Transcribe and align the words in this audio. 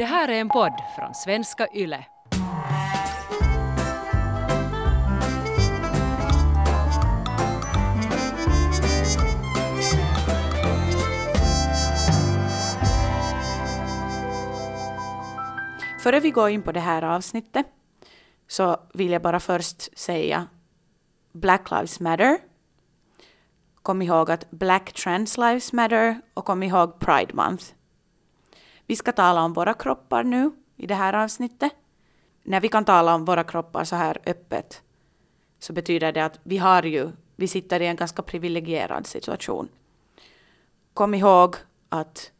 Det 0.00 0.06
här 0.06 0.28
är 0.28 0.40
en 0.40 0.48
podd 0.48 0.72
från 0.96 1.14
svenska 1.14 1.66
YLE. 1.74 2.06
Före 16.02 16.20
vi 16.20 16.30
går 16.30 16.50
in 16.50 16.62
på 16.62 16.72
det 16.72 16.80
här 16.80 17.02
avsnittet 17.02 17.66
så 18.48 18.76
vill 18.94 19.10
jag 19.10 19.22
bara 19.22 19.40
först 19.40 19.98
säga 19.98 20.46
Black 21.32 21.70
Lives 21.70 22.00
Matter. 22.00 22.38
Kom 23.82 24.02
ihåg 24.02 24.30
att 24.30 24.50
Black 24.50 24.92
Trans 24.92 25.38
Lives 25.38 25.72
Matter 25.72 26.20
och 26.34 26.44
kom 26.44 26.62
ihåg 26.62 26.98
Pride 26.98 27.34
Month. 27.34 27.79
Vi 28.90 28.96
ska 28.96 29.12
tala 29.12 29.44
om 29.44 29.52
våra 29.52 29.74
kroppar 29.74 30.24
nu 30.24 30.50
i 30.76 30.86
det 30.86 30.94
här 30.94 31.12
avsnittet. 31.12 31.72
När 32.42 32.60
vi 32.60 32.68
kan 32.68 32.84
tala 32.84 33.14
om 33.14 33.24
våra 33.24 33.44
kroppar 33.44 33.84
så 33.84 33.96
här 33.96 34.18
öppet 34.26 34.82
så 35.58 35.72
betyder 35.72 36.12
det 36.12 36.24
att 36.24 36.40
vi 36.42 36.58
har 36.58 36.82
ju, 36.82 37.10
vi 37.36 37.48
sitter 37.48 37.80
i 37.80 37.86
en 37.86 37.96
ganska 37.96 38.22
privilegierad 38.22 39.06
situation. 39.06 39.68
Kom 40.94 41.14
ihåg 41.14 41.56
att 41.88 42.32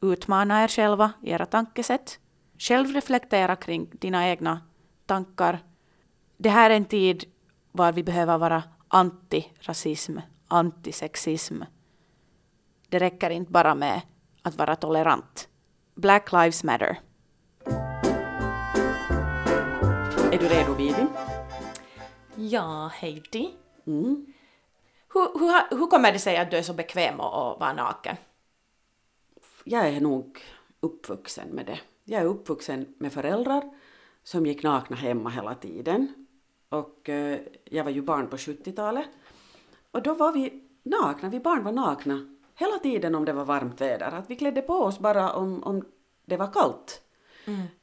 utmana 0.00 0.62
er 0.64 0.68
själva 0.68 1.12
i 1.22 1.30
era 1.30 1.46
tankesätt. 1.46 2.18
Själv 2.58 2.88
reflektera 2.88 3.56
kring 3.56 3.90
dina 3.92 4.28
egna 4.28 4.60
tankar. 5.06 5.58
Det 6.36 6.50
här 6.50 6.70
är 6.70 6.76
en 6.76 6.84
tid 6.84 7.24
var 7.72 7.92
vi 7.92 8.02
behöver 8.02 8.38
vara 8.38 8.62
antirasism, 8.88 10.18
antisexism. 10.48 11.62
Det 12.88 12.98
räcker 12.98 13.30
inte 13.30 13.52
bara 13.52 13.74
med 13.74 14.00
att 14.42 14.54
vara 14.54 14.76
tolerant. 14.76 15.48
Black 15.96 16.32
Lives 16.32 16.64
Matter. 16.64 17.00
Är 20.32 20.38
du 20.38 20.48
redo 20.48 20.74
Vivi? 20.74 21.06
Ja, 22.34 22.90
Heidi. 22.94 23.54
Mm. 23.86 24.26
Hur, 25.14 25.38
hur, 25.38 25.78
hur 25.78 25.86
kommer 25.86 26.12
det 26.12 26.18
sig 26.18 26.36
att 26.36 26.50
du 26.50 26.56
är 26.56 26.62
så 26.62 26.74
bekväm 26.74 27.20
att 27.20 27.60
vara 27.60 27.72
naken? 27.72 28.16
Jag 29.64 29.88
är 29.88 30.00
nog 30.00 30.40
uppvuxen 30.80 31.48
med 31.48 31.66
det. 31.66 31.80
Jag 32.04 32.22
är 32.22 32.26
uppvuxen 32.26 32.94
med 32.98 33.12
föräldrar 33.12 33.62
som 34.22 34.46
gick 34.46 34.62
nakna 34.62 34.96
hemma 34.96 35.30
hela 35.30 35.54
tiden. 35.54 36.26
Och 36.68 37.08
eh, 37.08 37.40
jag 37.64 37.84
var 37.84 37.90
ju 37.90 38.02
barn 38.02 38.28
på 38.28 38.36
70-talet. 38.36 39.08
Och 39.90 40.02
då 40.02 40.14
var 40.14 40.32
vi 40.32 40.62
nakna, 40.82 41.28
vi 41.28 41.40
barn 41.40 41.64
var 41.64 41.72
nakna 41.72 42.35
hela 42.56 42.78
tiden 42.78 43.14
om 43.14 43.24
det 43.24 43.32
var 43.32 43.44
varmt 43.44 43.80
väder. 43.80 44.12
Att 44.12 44.30
vi 44.30 44.36
klädde 44.36 44.62
på 44.62 44.74
oss 44.74 44.98
bara 44.98 45.32
om, 45.32 45.62
om 45.62 45.84
det 46.24 46.36
var 46.36 46.52
kallt. 46.52 47.02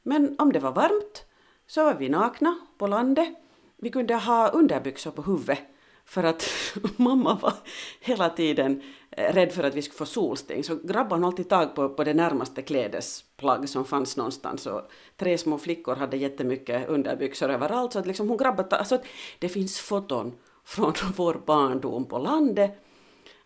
Men 0.02 0.36
om 0.38 0.52
det 0.52 0.58
var 0.58 0.72
varmt 0.72 1.24
så 1.66 1.84
var 1.84 1.94
vi 1.94 2.08
nakna 2.08 2.58
på 2.78 2.86
landet. 2.86 3.28
Vi 3.76 3.90
kunde 3.90 4.14
ha 4.14 4.48
underbyxor 4.48 5.10
på 5.10 5.22
huvudet 5.22 5.58
för 6.04 6.24
att 6.24 6.44
mamma 6.96 7.38
var 7.42 7.52
hela 8.00 8.28
tiden 8.28 8.82
eh, 9.10 9.34
rädd 9.34 9.52
för 9.52 9.64
att 9.64 9.74
vi 9.74 9.82
skulle 9.82 9.98
få 9.98 10.06
solsting. 10.06 10.64
Så 10.64 10.76
grabbade 10.76 11.14
hon 11.14 11.24
alltid 11.24 11.48
tag 11.48 11.74
på, 11.74 11.88
på 11.88 12.04
det 12.04 12.14
närmaste 12.14 12.62
klädesplagg 12.62 13.68
som 13.68 13.84
fanns 13.84 14.16
någonstans. 14.16 14.66
Och 14.66 14.90
tre 15.16 15.38
små 15.38 15.58
flickor 15.58 15.96
hade 15.96 16.16
jättemycket 16.16 16.88
underbyxor 16.88 17.50
överallt. 17.50 17.92
Så 17.92 17.98
att 17.98 18.06
liksom 18.06 18.28
hon 18.28 18.38
grabbade. 18.38 18.76
Alltså 18.76 18.94
att 18.94 19.04
det 19.38 19.48
finns 19.48 19.78
foton 19.78 20.32
från 20.64 20.92
vår 21.16 21.42
barndom 21.46 22.04
på 22.04 22.18
landet 22.18 22.83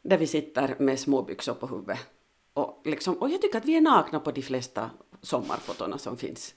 där 0.09 0.19
vi 0.19 0.27
sitter 0.27 0.77
med 0.78 1.01
småbyxor 1.01 1.55
på 1.55 1.67
huvudet. 1.67 1.98
Och, 2.53 2.81
liksom, 2.84 3.14
och 3.14 3.31
jag 3.31 3.42
tycker 3.42 3.59
att 3.59 3.64
vi 3.64 3.77
är 3.77 3.81
nakna 3.81 4.20
på 4.20 4.31
de 4.31 4.42
flesta 4.42 4.91
sommarfotona 5.23 5.98
som 5.98 6.17
finns. 6.17 6.55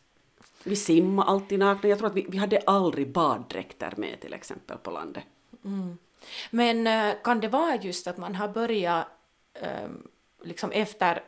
Vi 0.64 0.76
simmar 0.76 1.26
alltid 1.26 1.60
nakna. 1.60 1.90
Jag 1.90 1.98
tror 1.98 2.10
att 2.10 2.16
vi, 2.16 2.26
vi 2.30 2.38
hade 2.38 2.60
aldrig 2.66 3.12
baddräkter 3.12 3.94
med 3.98 4.20
till 4.22 4.34
exempel 4.34 4.78
på 4.78 4.92
landet. 4.92 5.24
Men 6.52 6.88
eh, 6.88 7.16
kan 7.24 7.40
det 7.40 7.48
vara 7.48 7.76
just 7.76 8.08
att 8.08 8.18
man 8.18 8.36
har 8.36 8.48
börjat 8.48 9.08
ehm, 9.54 10.08
liksom 10.44 10.72
efter, 10.72 11.24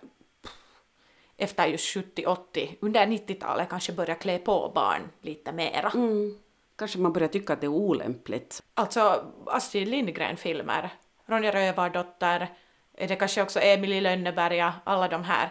efter 1.38 1.68
just 1.68 1.96
70-80, 1.96 2.76
under 2.80 3.06
90-talet 3.06 3.70
kanske 3.70 3.94
börja 3.94 4.16
klä 4.16 4.38
på 4.38 4.72
barn 4.76 5.02
lite 5.22 5.52
mera? 5.52 5.90
Mm. 5.90 6.38
Kanske 6.76 7.00
man 7.00 7.14
börjar 7.14 7.28
tycka 7.28 7.54
att 7.54 7.62
det 7.62 7.68
är 7.68 7.72
olämpligt. 7.72 8.64
Alltså 8.74 9.26
Astrid 9.46 9.88
Lindgren-filmer, 9.88 10.90
Ronja 11.26 11.52
Rövardotter, 11.52 12.50
är 12.98 13.08
det 13.08 13.16
kanske 13.16 13.42
också 13.42 13.60
Emil 13.60 13.94
i 13.94 14.02
Lönneberga, 14.02 14.74
alla 14.84 15.08
de 15.08 15.24
här. 15.24 15.48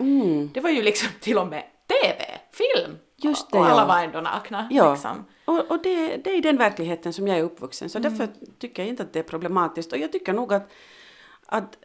Det 0.54 0.60
var 0.60 0.70
ju 0.70 0.82
liksom 0.82 1.08
till 1.20 1.38
och 1.38 1.46
med 1.46 1.64
TV, 1.86 2.24
film! 2.52 2.98
Just 3.16 3.50
det, 3.50 3.58
och 3.58 3.66
alla 3.66 3.82
ja. 3.82 3.86
var 3.86 4.04
ändå 4.04 4.20
nakna. 4.20 4.68
Ja, 4.70 4.92
Liksom. 4.92 5.24
och, 5.44 5.70
och 5.70 5.82
det, 5.82 6.16
det 6.16 6.30
är 6.30 6.42
den 6.42 6.56
verkligheten 6.56 7.12
som 7.12 7.28
jag 7.28 7.38
är 7.38 7.42
uppvuxen 7.42 7.88
så 7.88 7.98
därför 7.98 8.28
tycker 8.58 8.82
jag 8.82 8.88
inte 8.88 9.02
att 9.02 9.12
det 9.12 9.18
är 9.18 9.22
problematiskt 9.22 9.92
och 9.92 9.98
jag 9.98 10.12
tycker 10.12 10.32
nog 10.32 10.52
att, 10.52 10.72
att, 11.46 11.76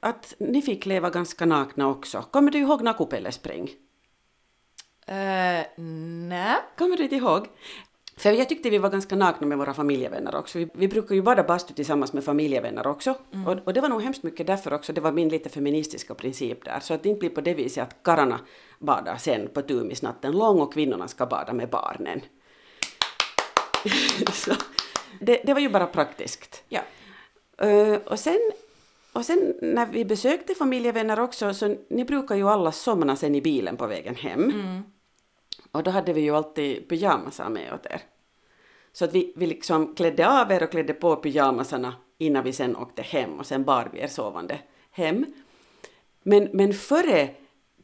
att 0.00 0.34
ni 0.38 0.62
fick 0.62 0.86
leva 0.86 1.10
ganska 1.10 1.46
nakna 1.46 1.88
också. 1.88 2.24
Kommer 2.30 2.50
du 2.50 2.58
ihåg 2.58 2.82
Nakupellespring? 2.82 3.70
Uh, 5.08 5.64
nej. 6.28 6.56
Kommer 6.78 6.96
du 6.96 7.02
inte 7.02 7.16
ihåg? 7.16 7.46
För 8.20 8.32
jag 8.32 8.48
tyckte 8.48 8.70
vi 8.70 8.78
var 8.78 8.90
ganska 8.90 9.16
nakna 9.16 9.46
med 9.46 9.58
våra 9.58 9.74
familjevänner 9.74 10.34
också. 10.34 10.58
Vi, 10.58 10.68
vi 10.72 10.88
brukar 10.88 11.14
ju 11.14 11.22
bada 11.22 11.42
bastu 11.42 11.74
tillsammans 11.74 12.12
med 12.12 12.24
familjevänner 12.24 12.86
också. 12.86 13.14
Och, 13.46 13.56
och 13.64 13.72
det 13.72 13.80
var 13.80 13.88
nog 13.88 14.02
hemskt 14.02 14.22
mycket 14.22 14.46
därför 14.46 14.72
också, 14.72 14.92
det 14.92 15.00
var 15.00 15.12
min 15.12 15.28
lite 15.28 15.48
feministiska 15.48 16.14
princip 16.14 16.64
där. 16.64 16.80
Så 16.80 16.94
att 16.94 17.02
det 17.02 17.08
inte 17.08 17.18
blir 17.18 17.30
på 17.30 17.40
det 17.40 17.54
viset 17.54 17.82
att 17.82 18.02
karlarna 18.02 18.40
badar 18.78 19.16
sen 19.16 19.48
på 19.54 19.62
tumisnatten 19.62 20.32
lång 20.32 20.60
och 20.60 20.72
kvinnorna 20.72 21.08
ska 21.08 21.26
bada 21.26 21.52
med 21.52 21.68
barnen. 21.68 22.20
så, 24.32 24.52
det, 25.20 25.40
det 25.44 25.54
var 25.54 25.60
ju 25.60 25.68
bara 25.68 25.86
praktiskt. 25.86 26.64
Ja. 26.68 26.80
Eh, 27.66 27.94
och, 27.94 28.18
sen, 28.18 28.50
och 29.12 29.24
sen 29.24 29.54
när 29.62 29.86
vi 29.86 30.04
besökte 30.04 30.54
familjevänner 30.54 31.20
också, 31.20 31.54
så 31.54 31.76
ni 31.90 32.04
brukar 32.04 32.34
ju 32.34 32.48
alla 32.48 32.72
somna 32.72 33.16
sen 33.16 33.34
i 33.34 33.42
bilen 33.42 33.76
på 33.76 33.86
vägen 33.86 34.14
hem. 34.14 34.52
Och 35.72 35.82
då 35.82 35.90
hade 35.90 36.12
vi 36.12 36.20
ju 36.20 36.36
alltid 36.36 36.88
pyjamasar 36.88 37.48
med 37.48 37.74
åt 37.74 37.86
er. 37.86 38.00
Så 38.92 39.04
att 39.04 39.12
vi, 39.12 39.32
vi 39.36 39.46
liksom 39.46 39.94
klädde 39.94 40.40
av 40.40 40.52
er 40.52 40.62
och 40.62 40.70
klädde 40.70 40.92
på 40.92 41.16
pyjamasarna 41.16 41.94
innan 42.18 42.44
vi 42.44 42.52
sen 42.52 42.76
åkte 42.76 43.02
hem 43.02 43.38
och 43.38 43.46
sen 43.46 43.64
bar 43.64 43.90
vi 43.92 44.00
er 44.00 44.06
sovande 44.06 44.58
hem. 44.90 45.26
Men, 46.22 46.48
men 46.52 46.72
före 46.72 47.28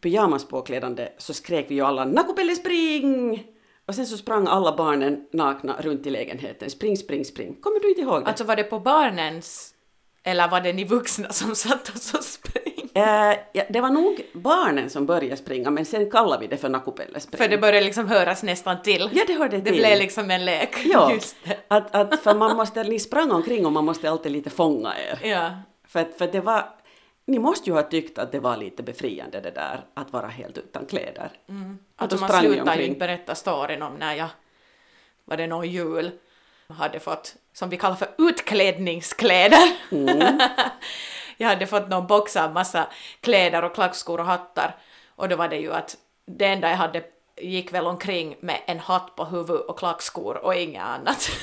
pyjamaspåklädande 0.01 1.09
så 1.19 1.35
skrek 1.35 1.67
vi 1.69 1.75
ju 1.75 1.81
alla 1.81 2.05
Nakupelle 2.05 2.55
spring! 2.55 3.47
Och 3.87 3.95
sen 3.95 4.07
så 4.07 4.17
sprang 4.17 4.47
alla 4.47 4.77
barnen 4.77 5.27
nakna 5.33 5.77
runt 5.81 6.07
i 6.07 6.11
lägenheten. 6.11 6.71
Spring, 6.71 6.97
spring, 6.97 7.25
spring. 7.25 7.55
Kommer 7.61 7.81
du 7.81 7.89
inte 7.89 8.01
ihåg 8.01 8.23
det? 8.23 8.27
Alltså 8.29 8.45
var 8.45 8.57
det 8.57 8.65
på 8.65 8.81
barnens 8.81 9.75
eller 10.23 10.49
var 10.49 10.61
det 10.61 10.73
ni 10.73 10.85
vuxna 10.85 11.33
som 11.33 11.55
satt 11.55 11.89
och 11.89 12.01
så 12.01 12.23
spring? 12.23 12.76
Eh, 12.97 13.39
ja, 13.53 13.63
det 13.69 13.81
var 13.81 13.91
nog 13.91 14.21
barnen 14.33 14.91
som 14.91 15.07
började 15.07 15.37
springa 15.37 15.71
men 15.71 15.85
sen 15.85 16.11
kallade 16.11 16.41
vi 16.41 16.47
det 16.47 16.57
för 16.57 16.69
Nakupelle 16.69 17.21
spring. 17.21 17.39
För 17.39 17.49
det 17.49 17.59
började 17.59 17.81
liksom 17.87 18.09
höras 18.09 18.43
nästan 18.43 18.83
till. 18.83 19.11
Ja, 19.13 19.25
det 19.27 19.33
hörde 19.33 19.57
Det 19.57 19.63
till. 19.71 19.79
blev 19.81 19.99
liksom 19.99 20.31
en 20.31 20.45
lek. 20.45 20.77
Ja, 20.85 21.13
Just 21.13 21.37
det. 21.45 21.57
Att, 21.69 21.95
att 21.95 22.21
för 22.23 22.35
man 22.35 22.57
måste, 22.57 22.85
ni 22.85 22.99
sprang 22.99 23.31
omkring 23.33 23.67
och 23.67 23.73
man 23.73 23.85
måste 23.85 24.11
alltid 24.11 24.33
lite 24.33 24.51
fånga 24.51 24.95
er. 24.99 25.29
Ja. 25.29 25.51
För, 25.89 26.01
att- 26.01 26.15
för 26.19 26.27
det 26.27 26.41
var, 26.41 26.65
ni 27.27 27.39
måste 27.39 27.71
ju 27.71 27.75
ha 27.77 27.83
tyckt 27.83 28.19
att 28.19 28.33
det 28.33 28.41
var 28.41 28.57
lite 28.57 28.83
befriande 28.83 29.41
det 29.41 29.51
där 29.51 29.81
att 29.95 30.13
vara 30.13 30.27
helt 30.29 30.59
utan 30.59 30.87
kläder. 30.87 31.31
Och 31.47 31.53
Alltså 31.97 32.17
då 32.17 32.21
man 32.33 32.41
slutar 32.41 32.77
ju 32.77 32.85
inte 32.85 32.99
berätta 32.99 33.35
storyn 33.35 33.83
om 33.83 33.95
när 33.95 34.15
jag, 34.15 34.29
var 35.25 35.37
det 35.37 35.47
någon 35.47 35.71
jul, 35.71 36.11
hade 36.69 37.01
fått, 37.01 37.35
som 37.53 37.69
vi 37.71 37.77
kallar 37.77 37.97
för 37.97 38.09
utklädningskläder. 38.19 39.69
Mm. 39.93 40.39
jag 41.45 41.49
hade 41.49 41.67
fått 41.67 41.89
någon 41.89 42.07
box 42.07 42.37
av 42.37 42.53
massa 42.53 42.87
kläder 43.21 43.65
och 43.65 43.75
klackskor 43.75 44.21
och 44.21 44.27
hattar. 44.27 44.77
Och 45.17 45.29
då 45.29 45.37
var 45.37 45.49
det 45.49 45.57
ju 45.57 45.73
att 45.73 45.97
det 46.27 46.47
enda 46.47 46.71
jag 46.71 46.77
hade 46.77 47.05
gick 47.41 47.73
väl 47.73 47.87
omkring 47.87 48.37
med 48.41 48.61
en 48.67 48.79
hatt 48.79 49.17
på 49.17 49.25
huvudet 49.25 49.67
och 49.67 49.79
klackskor 49.79 50.45
och 50.45 50.55
inget 50.55 50.83
annat. 50.83 51.31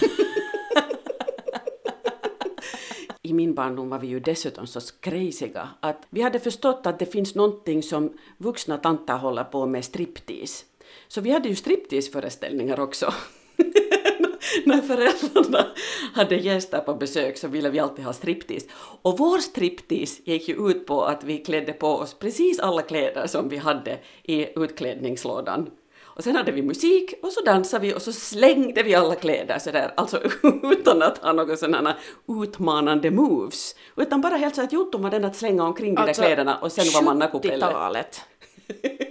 I 3.22 3.34
min 3.34 3.54
barndom 3.54 3.90
var 3.90 4.00
vi 4.00 4.08
ju 4.08 4.20
dessutom 4.20 4.68
så 4.68 4.80
crazyga 5.00 5.70
att 5.80 6.08
vi 6.10 6.22
hade 6.22 6.40
förstått 6.40 6.86
att 6.86 7.00
det 7.00 7.06
finns 7.06 7.36
någonting 7.36 7.84
som 7.84 8.18
vuxna 8.38 8.78
tanter 8.78 9.14
håller 9.14 9.44
på 9.44 9.66
med 9.66 9.86
striptease. 9.86 10.66
Så 11.08 11.22
vi 11.22 11.32
hade 11.32 11.50
ju 11.50 11.56
striptease-föreställningar 11.56 12.80
också. 12.80 13.14
När 14.66 14.82
föräldrarna 14.82 15.66
hade 16.14 16.36
gäster 16.36 16.80
på 16.80 16.94
besök 16.96 17.38
så 17.38 17.48
ville 17.48 17.70
vi 17.70 17.80
alltid 17.80 18.06
ha 18.06 18.14
striptease. 18.14 18.68
Och 19.02 19.18
vår 19.18 19.38
striptease 19.38 20.22
gick 20.26 20.48
ju 20.48 20.70
ut 20.70 20.88
på 20.88 21.04
att 21.04 21.24
vi 21.24 21.38
klädde 21.38 21.74
på 21.74 21.88
oss 21.88 22.14
precis 22.14 22.60
alla 22.60 22.82
kläder 22.82 23.28
som 23.28 23.50
vi 23.50 23.58
hade 23.58 24.00
i 24.24 24.60
utklädningslådan. 24.60 25.70
Och 26.16 26.24
sen 26.24 26.36
hade 26.36 26.52
vi 26.52 26.62
musik 26.62 27.14
och 27.22 27.32
så 27.32 27.42
dansade 27.42 27.88
vi 27.88 27.94
och 27.94 28.02
så 28.02 28.14
slängde 28.14 28.84
vi 28.84 28.96
alla 28.96 29.16
kläder 29.16 29.60
sådär, 29.60 29.94
alltså 29.98 30.22
utan 30.64 31.02
att 31.02 31.18
ha 31.18 31.34
några 31.34 31.58
sådana 31.58 31.98
utmanande 32.28 33.12
moves. 33.12 33.76
Utan 33.96 34.22
bara 34.22 34.36
helt 34.36 34.56
så 34.56 34.62
att 34.62 34.74
Jotto 34.74 34.98
var 34.98 35.10
den 35.10 35.26
att 35.26 35.36
slänga 35.36 35.64
omkring 35.64 35.96
de 35.96 36.02
Alltså, 36.02 36.22
där 36.22 36.28
kläderna 36.28 36.58
och 36.58 36.72
sen 36.72 36.86
var 36.94 37.02
man 37.02 37.20
nakupelle. 37.20 37.66
70-talet. 37.66 38.22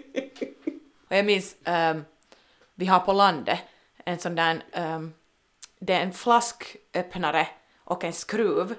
Och 1.10 1.16
jag 1.18 1.26
minns, 1.26 1.56
ehm, 1.64 2.04
vi 2.74 2.86
har 2.86 3.00
på 3.00 3.12
landet 3.12 3.58
en 4.04 4.18
sån 4.18 4.34
där, 4.34 4.64
ehm, 4.72 5.12
det 5.86 5.92
är 5.94 6.00
en 6.00 6.12
flasköppnare 6.12 7.46
och 7.84 8.04
en 8.04 8.12
skruv 8.12 8.74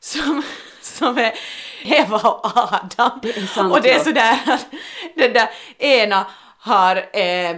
som, 0.00 0.42
som 0.82 1.18
är 1.18 1.32
Eva 1.84 2.16
och 2.16 2.46
Adam. 2.56 3.18
Det 3.22 3.36
är 3.36 3.46
sant, 3.46 3.72
och 3.72 3.82
det 3.82 3.92
är 3.92 3.98
sådär 3.98 4.38
att 4.46 4.66
den 5.16 5.32
där 5.32 5.50
ena 5.78 6.26
har 6.58 6.96
eh, 6.96 7.56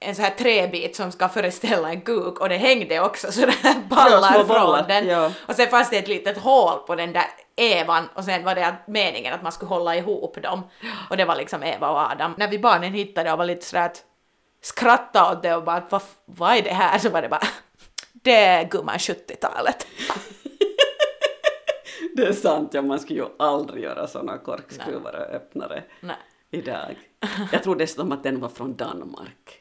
en 0.00 0.14
sån 0.14 0.24
här 0.24 0.30
träbit 0.30 0.96
som 0.96 1.12
ska 1.12 1.28
föreställa 1.28 1.88
en 1.90 2.00
kuk 2.00 2.40
och 2.40 2.48
det 2.48 2.56
hängde 2.56 3.00
också 3.00 3.32
sådär 3.32 3.88
ballar 3.88 4.34
Ja, 4.38 4.44
från 4.44 4.88
den. 4.88 5.08
ja. 5.08 5.30
Och 5.46 5.54
sen 5.54 5.68
fanns 5.68 5.90
det 5.90 5.98
ett 5.98 6.08
litet 6.08 6.38
hål 6.38 6.78
på 6.86 6.94
den 6.94 7.12
där 7.12 7.24
Evan 7.56 8.08
och 8.14 8.24
sen 8.24 8.44
var 8.44 8.54
det 8.54 8.74
meningen 8.86 9.34
att 9.34 9.42
man 9.42 9.52
skulle 9.52 9.68
hålla 9.68 9.96
ihop 9.96 10.42
dem. 10.42 10.62
Och 11.10 11.16
det 11.16 11.24
var 11.24 11.36
liksom 11.36 11.62
Eva 11.62 11.90
och 11.90 11.98
Adam. 12.12 12.34
När 12.38 12.48
vi 12.48 12.58
barnen 12.58 12.92
hittade 12.92 13.32
och 13.32 13.38
var 13.38 13.44
lite 13.44 13.66
sådär 13.66 13.86
att 13.86 14.02
skratta 14.62 15.32
åt 15.32 15.42
det 15.42 15.54
och 15.54 15.64
bara 15.64 15.76
att 15.76 15.92
vad, 15.92 16.02
vad 16.24 16.56
är 16.56 16.62
det 16.62 16.72
här? 16.74 16.98
Så 16.98 17.10
var 17.10 17.22
det 17.22 17.28
bara 17.28 17.46
det 18.28 18.36
är 18.36 18.64
gumman 18.64 18.96
70-talet. 18.96 19.86
Det 22.16 22.26
är 22.26 22.32
sant, 22.32 22.74
ja 22.74 22.82
man 22.82 22.98
skulle 22.98 23.20
ju 23.20 23.26
aldrig 23.38 23.84
göra 23.84 24.06
såna 24.06 24.38
korkskruvar 24.38 25.14
och 25.14 25.34
öppnare 25.34 25.84
Nej. 26.00 26.16
idag. 26.50 26.98
Jag 27.52 27.62
tror 27.62 27.76
dessutom 27.76 28.12
att 28.12 28.22
den 28.22 28.40
var 28.40 28.48
från 28.48 28.76
Danmark. 28.76 29.60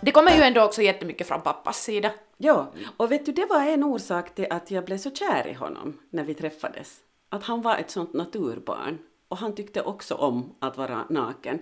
Det 0.00 0.10
kommer 0.10 0.36
ju 0.36 0.42
ändå 0.42 0.62
också 0.62 0.82
jättemycket 0.82 1.28
från 1.28 1.40
pappas 1.40 1.82
sida. 1.82 2.10
Ja, 2.36 2.72
och 2.96 3.12
vet 3.12 3.26
du, 3.26 3.32
det 3.32 3.46
var 3.46 3.62
en 3.62 3.84
orsak 3.84 4.34
till 4.34 4.46
att 4.50 4.70
jag 4.70 4.84
blev 4.84 4.98
så 4.98 5.10
kär 5.10 5.46
i 5.46 5.52
honom 5.52 5.98
när 6.10 6.24
vi 6.24 6.34
träffades. 6.34 6.96
Att 7.28 7.44
han 7.44 7.62
var 7.62 7.76
ett 7.76 7.90
sånt 7.90 8.12
naturbarn. 8.12 8.98
Och 9.28 9.38
han 9.38 9.54
tyckte 9.54 9.82
också 9.82 10.14
om 10.14 10.54
att 10.58 10.76
vara 10.76 11.04
naken. 11.08 11.58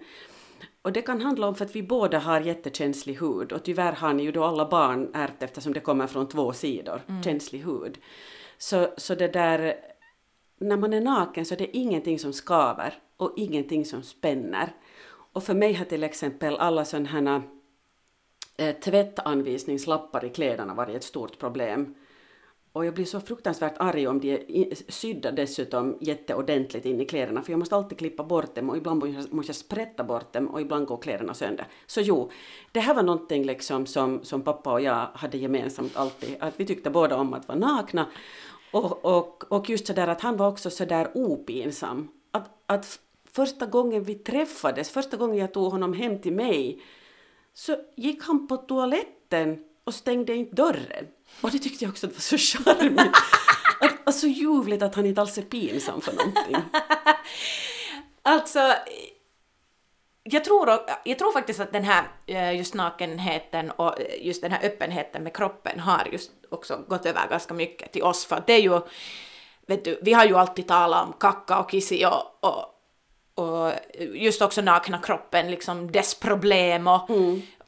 Och 0.82 0.92
det 0.92 1.02
kan 1.02 1.20
handla 1.20 1.46
om 1.46 1.54
för 1.54 1.64
att 1.64 1.76
vi 1.76 1.82
båda 1.82 2.18
har 2.18 2.40
jättekänslig 2.40 3.14
hud 3.14 3.52
och 3.52 3.62
tyvärr 3.62 3.92
har 3.92 4.12
ni 4.12 4.22
ju 4.22 4.32
då 4.32 4.44
alla 4.44 4.68
barn 4.68 5.10
ärvt 5.14 5.42
eftersom 5.42 5.72
det 5.72 5.80
kommer 5.80 6.06
från 6.06 6.28
två 6.28 6.52
sidor, 6.52 7.00
känslig 7.24 7.60
hud. 7.60 7.98
Så, 8.58 8.88
så 8.96 9.14
det 9.14 9.28
där, 9.28 9.74
när 10.58 10.76
man 10.76 10.92
är 10.92 11.00
naken 11.00 11.44
så 11.44 11.54
är 11.54 11.58
det 11.58 11.76
ingenting 11.76 12.18
som 12.18 12.32
skaver 12.32 12.94
och 13.16 13.32
ingenting 13.36 13.84
som 13.84 14.02
spänner. 14.02 14.72
Och 15.32 15.42
för 15.42 15.54
mig 15.54 15.72
har 15.72 15.84
till 15.84 16.04
exempel 16.04 16.56
alla 16.56 16.84
sådana 16.84 17.08
här 17.08 17.42
eh, 18.56 18.76
tvättanvisningslappar 18.76 20.24
i 20.24 20.28
kläderna 20.28 20.74
varit 20.74 20.96
ett 20.96 21.04
stort 21.04 21.38
problem. 21.38 21.94
Och 22.76 22.84
jag 22.86 22.94
blir 22.94 23.04
så 23.04 23.20
fruktansvärt 23.20 23.74
arg 23.78 24.08
om 24.08 24.20
de 24.20 24.32
är 24.32 24.92
sydda 24.92 25.32
dessutom 25.32 25.96
jätteordentligt 26.00 26.84
in 26.84 27.00
i 27.00 27.04
kläderna 27.04 27.42
för 27.42 27.52
jag 27.52 27.58
måste 27.58 27.76
alltid 27.76 27.98
klippa 27.98 28.24
bort 28.24 28.54
dem 28.54 28.70
och 28.70 28.76
ibland 28.76 29.02
måste 29.30 29.48
jag- 29.50 29.56
sprätta 29.56 30.04
bort 30.04 30.32
dem 30.32 30.46
och 30.48 30.60
ibland 30.60 30.86
går 30.86 30.96
kläderna 30.96 31.34
sönder. 31.34 31.66
Så 31.86 32.00
jo, 32.00 32.30
det 32.72 32.80
här 32.80 32.94
var 32.94 33.02
någonting 33.02 33.44
liksom 33.44 33.86
som, 33.86 34.24
som 34.24 34.42
pappa 34.42 34.72
och 34.72 34.80
jag 34.80 35.08
hade 35.14 35.38
gemensamt 35.38 35.96
alltid, 35.96 36.36
att 36.40 36.60
vi 36.60 36.66
tyckte 36.66 36.90
båda 36.90 37.16
om 37.16 37.34
att 37.34 37.48
vara 37.48 37.58
nakna 37.58 38.06
och, 38.70 39.04
och, 39.04 39.52
och 39.52 39.70
just 39.70 39.86
sådär 39.86 40.08
att 40.08 40.20
han 40.20 40.36
var 40.36 40.48
också 40.48 40.70
sådär 40.70 41.10
opinsam. 41.14 42.08
Att, 42.30 42.50
att 42.66 42.98
första 43.32 43.66
gången 43.66 44.02
vi 44.02 44.14
träffades, 44.14 44.90
första 44.90 45.16
gången 45.16 45.36
jag 45.36 45.52
tog 45.52 45.72
honom 45.72 45.92
hem 45.92 46.18
till 46.20 46.32
mig 46.32 46.82
så 47.54 47.76
gick 47.96 48.22
han 48.22 48.46
på 48.46 48.56
toaletten 48.56 49.64
och 49.84 49.94
stängde 49.94 50.34
inte 50.34 50.56
dörren. 50.56 51.06
Och 51.40 51.50
det 51.50 51.58
tyckte 51.58 51.84
jag 51.84 51.92
också 51.92 52.06
var 52.06 52.20
så 52.20 52.38
charmigt. 52.38 53.16
Att, 53.80 54.06
och 54.06 54.14
så 54.14 54.26
ljuvligt 54.26 54.82
att 54.82 54.94
han 54.94 55.06
inte 55.06 55.20
alls 55.20 55.38
är 55.38 55.42
pinsam 55.42 56.00
för 56.00 56.12
någonting. 56.12 56.56
Alltså, 58.28 58.74
jag 60.22 60.44
tror, 60.44 60.80
jag 61.04 61.18
tror 61.18 61.32
faktiskt 61.32 61.60
att 61.60 61.72
den 61.72 61.84
här 61.84 62.04
eh, 62.26 62.56
just 62.56 62.74
nakenheten 62.74 63.70
och 63.70 64.00
eh, 64.00 64.26
just 64.26 64.42
den 64.42 64.52
här 64.52 64.66
öppenheten 64.66 65.22
med 65.22 65.36
kroppen 65.36 65.80
har 65.80 66.08
just 66.12 66.30
också 66.50 66.84
gått 66.88 67.06
över 67.06 67.28
ganska 67.30 67.54
mycket 67.54 67.92
till 67.92 68.02
oss 68.02 68.24
för 68.24 68.42
det 68.46 68.52
är 68.52 68.60
ju, 68.60 68.80
vet 69.66 69.84
du, 69.84 69.98
vi 70.02 70.12
har 70.12 70.24
ju 70.24 70.36
alltid 70.36 70.68
talat 70.68 71.06
om 71.06 71.12
kacka 71.12 71.58
och 71.58 71.70
kissi 71.70 72.06
och, 72.06 72.44
och, 72.44 72.64
och 73.34 73.72
just 74.14 74.42
också 74.42 74.60
nakna 74.60 74.98
kroppen, 74.98 75.50
liksom 75.50 75.92
dess 75.92 76.14
problem 76.14 76.86
och 76.86 77.10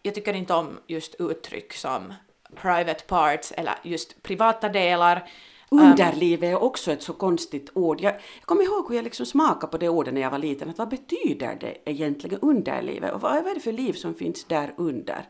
jag 0.02 0.14
tycker 0.14 0.32
inte 0.32 0.54
om 0.54 0.78
just 0.86 1.14
uttryck 1.18 1.72
som 1.72 2.14
private 2.54 3.04
parts 3.06 3.52
eller 3.56 3.74
just 3.82 4.22
privata 4.22 4.68
delar. 4.68 5.28
Underliv 5.70 6.44
är 6.44 6.62
också 6.62 6.92
ett 6.92 7.02
så 7.02 7.12
konstigt 7.12 7.70
ord. 7.74 8.00
Jag, 8.00 8.14
jag 8.14 8.42
kommer 8.44 8.62
ihåg 8.64 8.88
hur 8.88 8.96
jag 8.96 9.02
liksom 9.04 9.26
smakade 9.26 9.70
på 9.70 9.78
det 9.78 9.88
ordet 9.88 10.14
när 10.14 10.20
jag 10.20 10.30
var 10.30 10.38
liten. 10.38 10.70
Att 10.70 10.78
vad 10.78 10.88
betyder 10.88 11.56
det 11.60 11.76
egentligen 11.84 12.38
underlivet? 12.40 13.12
Och 13.12 13.20
vad 13.20 13.36
är 13.36 13.54
det 13.54 13.60
för 13.60 13.72
liv 13.72 13.92
som 13.92 14.14
finns 14.14 14.44
där 14.44 14.74
under? 14.76 15.24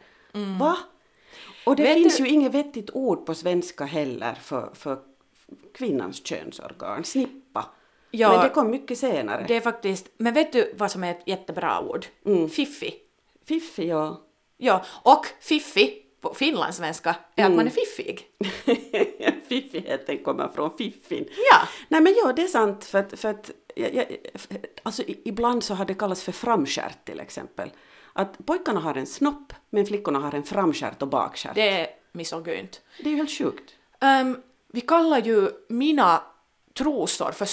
Va? 0.58 0.76
Och 1.66 1.76
det 1.76 1.82
Vet 1.82 1.94
finns 1.94 2.16
du- 2.16 2.24
ju 2.24 2.30
inget 2.30 2.54
vettigt 2.54 2.90
ord 2.92 3.26
på 3.26 3.34
svenska 3.34 3.84
heller 3.84 4.34
för, 4.34 4.70
för 4.74 4.98
kvinnans 5.74 6.26
könsorgan. 6.26 7.04
Snippa. 7.04 7.64
Ja. 8.10 8.32
Men 8.32 8.42
det 8.42 8.48
kom 8.48 8.70
mycket 8.70 8.98
senare. 8.98 9.44
Det 9.48 9.56
är 9.56 9.60
faktiskt, 9.60 10.06
men 10.16 10.34
vet 10.34 10.52
du 10.52 10.74
vad 10.76 10.90
som 10.90 11.04
är 11.04 11.10
ett 11.10 11.22
jättebra 11.26 11.80
ord? 11.80 12.06
Fiffi. 12.50 12.94
Fiffi 13.44 13.92
och... 13.92 14.16
Ja, 14.56 14.84
och 15.02 15.26
fiffi 15.40 16.02
på 16.20 16.34
finlandssvenska 16.34 17.16
är 17.36 17.44
att 17.46 17.52
man 17.52 17.66
är 17.66 17.70
fiffig. 17.70 18.26
Fiffigheten 19.48 20.18
kommer 20.18 20.48
från 20.48 20.76
fiffin. 20.76 21.28
Ja. 21.50 21.68
Nej 21.88 22.00
men 22.00 22.14
ja, 22.24 22.32
det 22.32 22.42
är 22.42 22.46
sant 22.46 22.84
för 22.84 22.98
att, 22.98 23.20
för 23.20 23.28
att 23.28 23.50
jag, 23.74 23.94
jag, 23.94 24.16
alltså, 24.82 25.02
ibland 25.06 25.64
så 25.64 25.74
har 25.74 25.84
det 25.84 25.94
kallats 25.94 26.22
för 26.22 26.32
framskärt 26.32 27.04
till 27.04 27.20
exempel. 27.20 27.70
Att 28.12 28.46
pojkarna 28.46 28.80
har 28.80 28.94
en 28.94 29.06
snopp 29.06 29.52
men 29.70 29.86
flickorna 29.86 30.18
har 30.18 30.34
en 30.34 30.42
framskärt 30.42 31.02
och 31.02 31.08
bakskärt. 31.08 31.54
Det, 31.54 31.60
Det 31.60 31.80
är 31.80 31.86
misogynt. 32.12 32.80
är 33.04 33.08
ju 33.10 33.16
helt 33.16 33.30
sjukt. 33.38 33.72
Ehm, 34.00 34.42
vi 34.72 34.80
kallar 34.80 35.18
ju 35.18 35.50
mina 35.68 36.22
trosor 36.78 37.32
för 37.32 37.48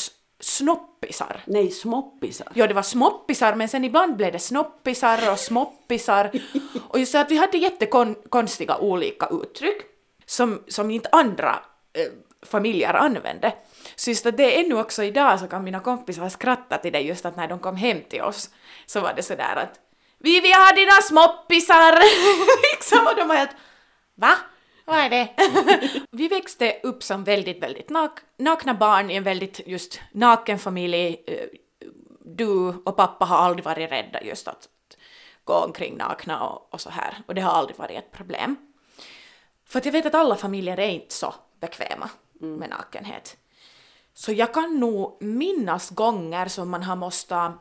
snoppisar. 0.46 1.42
Nej, 1.46 1.72
smoppisar. 1.72 2.48
Ja, 2.54 2.68
det 2.68 2.74
var 2.74 2.82
smoppisar, 2.82 3.56
men 3.56 3.70
sen 3.70 3.84
ibland 3.84 4.16
blev 4.16 4.32
det 4.32 4.40
snoppisar 4.40 5.32
och 5.32 5.40
smoppisar. 5.40 6.32
Och 6.90 7.00
just 7.00 7.12
så 7.12 7.18
att 7.18 7.32
vi 7.32 7.38
hade 7.38 7.58
jättekonstiga 7.58 8.78
olika 8.78 9.28
uttryck 9.32 9.82
som, 10.26 10.64
som 10.68 10.92
inte 10.92 11.10
andra 11.12 11.60
eh, 11.94 12.12
familjer 12.48 12.94
använde. 12.94 13.54
Så 13.96 14.10
just 14.10 14.26
att 14.26 14.38
det 14.38 14.56
är 14.56 14.64
ännu 14.64 14.80
också 14.80 15.04
idag 15.04 15.40
så 15.40 15.48
kan 15.48 15.64
mina 15.64 15.80
kompisar 15.80 16.30
skratta 16.30 16.78
till 16.78 16.94
det 16.94 17.00
just 17.00 17.26
att 17.26 17.36
när 17.36 17.48
de 17.48 17.60
kom 17.60 17.76
hem 17.76 18.02
till 18.10 18.22
oss 18.22 18.50
så 18.86 19.00
var 19.00 19.14
det 19.14 19.24
sådär 19.24 19.56
att 19.56 19.80
Vivi 20.20 20.52
har 20.52 20.76
dina 20.76 21.02
smoppisar! 21.02 21.94
liksom, 22.74 23.08
och 23.08 23.16
de 23.16 23.28
var 23.28 23.36
helt 23.36 23.56
Va? 24.16 24.36
Vad 24.86 24.98
är 24.98 25.10
det? 25.10 25.30
vi 26.12 26.28
växte 26.28 26.80
upp 26.84 27.04
som 27.04 27.24
väldigt, 27.24 27.64
väldigt 27.64 27.90
nak- 27.90 28.22
nakna 28.38 28.74
barn 28.74 29.12
i 29.12 29.16
en 29.16 29.24
väldigt 29.24 29.62
just 29.68 30.00
naken 30.12 30.60
familj. 30.60 31.24
Eh, 31.28 31.48
Du 32.28 32.48
och 32.86 32.96
pappa 32.96 33.26
har 33.26 33.38
aldrig 33.38 33.66
varit 33.66 33.92
rädda 33.92 34.22
just 34.24 34.48
att 34.48 34.70
gå 35.44 35.54
omkring 35.54 35.98
nakna 35.98 36.48
och, 36.48 36.74
och 36.74 36.82
så 36.82 36.90
här. 36.90 37.18
Och 37.28 37.36
det 37.36 37.42
har 37.42 37.52
aldrig 37.52 37.78
varit 37.78 37.98
ett 37.98 38.12
problem. 38.12 38.56
För 39.66 39.80
att 39.80 39.86
jag 39.86 39.92
vet 39.92 40.06
att 40.06 40.16
alla 40.16 40.36
familjer 40.36 40.80
är 40.80 40.90
inte 40.90 41.14
så 41.14 41.34
bekväma 41.60 42.10
med 42.34 42.70
nakenhet. 42.70 43.38
Så 44.14 44.32
jag 44.32 44.54
kan 44.54 44.80
nog 44.80 45.18
minnas 45.24 45.90
gånger 45.90 46.48
som 46.48 46.70
man 46.70 46.84
har 46.84 46.96
måste 46.96 47.54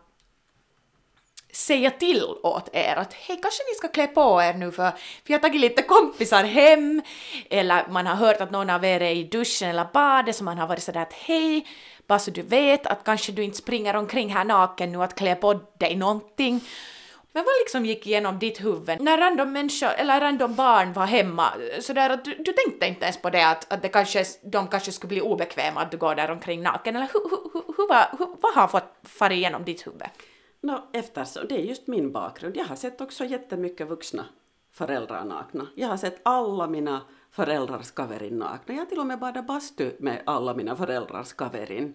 säga 1.56 1.90
till 1.90 2.24
åt 2.42 2.68
er 2.72 2.96
att 2.96 3.14
hej, 3.14 3.38
kanske 3.42 3.62
ni 3.70 3.74
ska 3.74 3.88
klä 3.88 4.06
på 4.06 4.42
er 4.42 4.54
nu 4.54 4.72
för 4.72 4.92
vi 5.26 5.34
har 5.34 5.40
tagit 5.40 5.60
lite 5.60 5.82
kompisar 5.82 6.44
hem, 6.44 7.02
eller 7.50 7.86
man 7.90 8.06
har 8.06 8.14
hört 8.14 8.40
att 8.40 8.50
någon 8.50 8.70
av 8.70 8.84
er 8.84 9.02
är 9.02 9.10
i 9.14 9.24
duschen 9.24 9.68
eller 9.68 9.86
badet 9.92 10.36
så 10.36 10.44
man 10.44 10.58
har 10.58 10.66
varit 10.66 10.82
sådär 10.82 11.00
att 11.02 11.12
hej, 11.12 11.66
bara 12.06 12.18
så 12.18 12.30
du 12.30 12.42
vet 12.42 12.86
att 12.86 13.04
kanske 13.04 13.32
du 13.32 13.42
inte 13.44 13.56
springer 13.56 13.96
omkring 13.96 14.34
här 14.34 14.44
naken 14.44 14.92
nu 14.92 15.02
att 15.02 15.14
klä 15.14 15.34
på 15.34 15.60
dig 15.78 15.96
någonting. 15.96 16.60
Men 17.32 17.44
vad 17.44 17.54
liksom 17.60 17.86
gick 17.86 18.06
igenom 18.06 18.38
ditt 18.38 18.64
huvud 18.64 19.00
när 19.00 19.18
random 19.18 19.52
människor, 19.52 19.88
eller 19.96 20.20
random 20.20 20.54
barn 20.54 20.92
var 20.92 21.06
hemma, 21.06 21.52
sådär 21.80 22.10
att 22.10 22.24
du, 22.24 22.34
du 22.34 22.52
tänkte 22.52 22.86
inte 22.86 23.04
ens 23.04 23.16
på 23.22 23.30
det 23.30 23.46
att, 23.46 23.72
att 23.72 23.82
det 23.82 23.88
kanske, 23.88 24.24
de 24.42 24.68
kanske 24.68 24.92
skulle 24.92 25.08
bli 25.08 25.20
obekväma 25.20 25.80
att 25.80 25.90
du 25.90 25.96
går 25.96 26.14
där 26.14 26.30
omkring 26.30 26.62
naken, 26.62 26.96
eller 26.96 27.08
hur, 27.12 27.20
hur, 27.30 27.50
hur, 27.52 27.74
hur, 27.76 27.88
var- 27.88 28.18
hur, 28.18 28.36
vad 28.40 28.54
har 28.54 28.68
fått 28.68 28.94
fara 29.04 29.32
igenom 29.32 29.64
ditt 29.64 29.86
huvud? 29.86 30.02
No, 30.64 30.82
eftersom, 30.92 31.42
det 31.48 31.54
är 31.54 31.62
just 31.64 31.86
min 31.86 32.12
bakgrund. 32.12 32.56
Jag 32.56 32.64
har 32.64 32.76
sett 32.76 33.00
också 33.00 33.24
jättemycket 33.24 33.88
vuxna 33.88 34.24
föräldrar 34.72 35.24
nakna. 35.24 35.66
Jag 35.74 35.88
har 35.88 35.96
sett 35.96 36.20
alla 36.22 36.66
mina 36.66 37.00
föräldrars 37.30 37.90
kaverin 37.90 38.38
nakna. 38.38 38.74
Jag 38.74 38.80
har 38.80 38.86
till 38.86 38.98
och 38.98 39.06
med 39.06 39.18
badat 39.18 39.46
bastu 39.46 39.90
med 39.98 40.22
alla 40.26 40.54
mina 40.54 40.76
föräldrars 40.76 41.32
kaverin. 41.32 41.94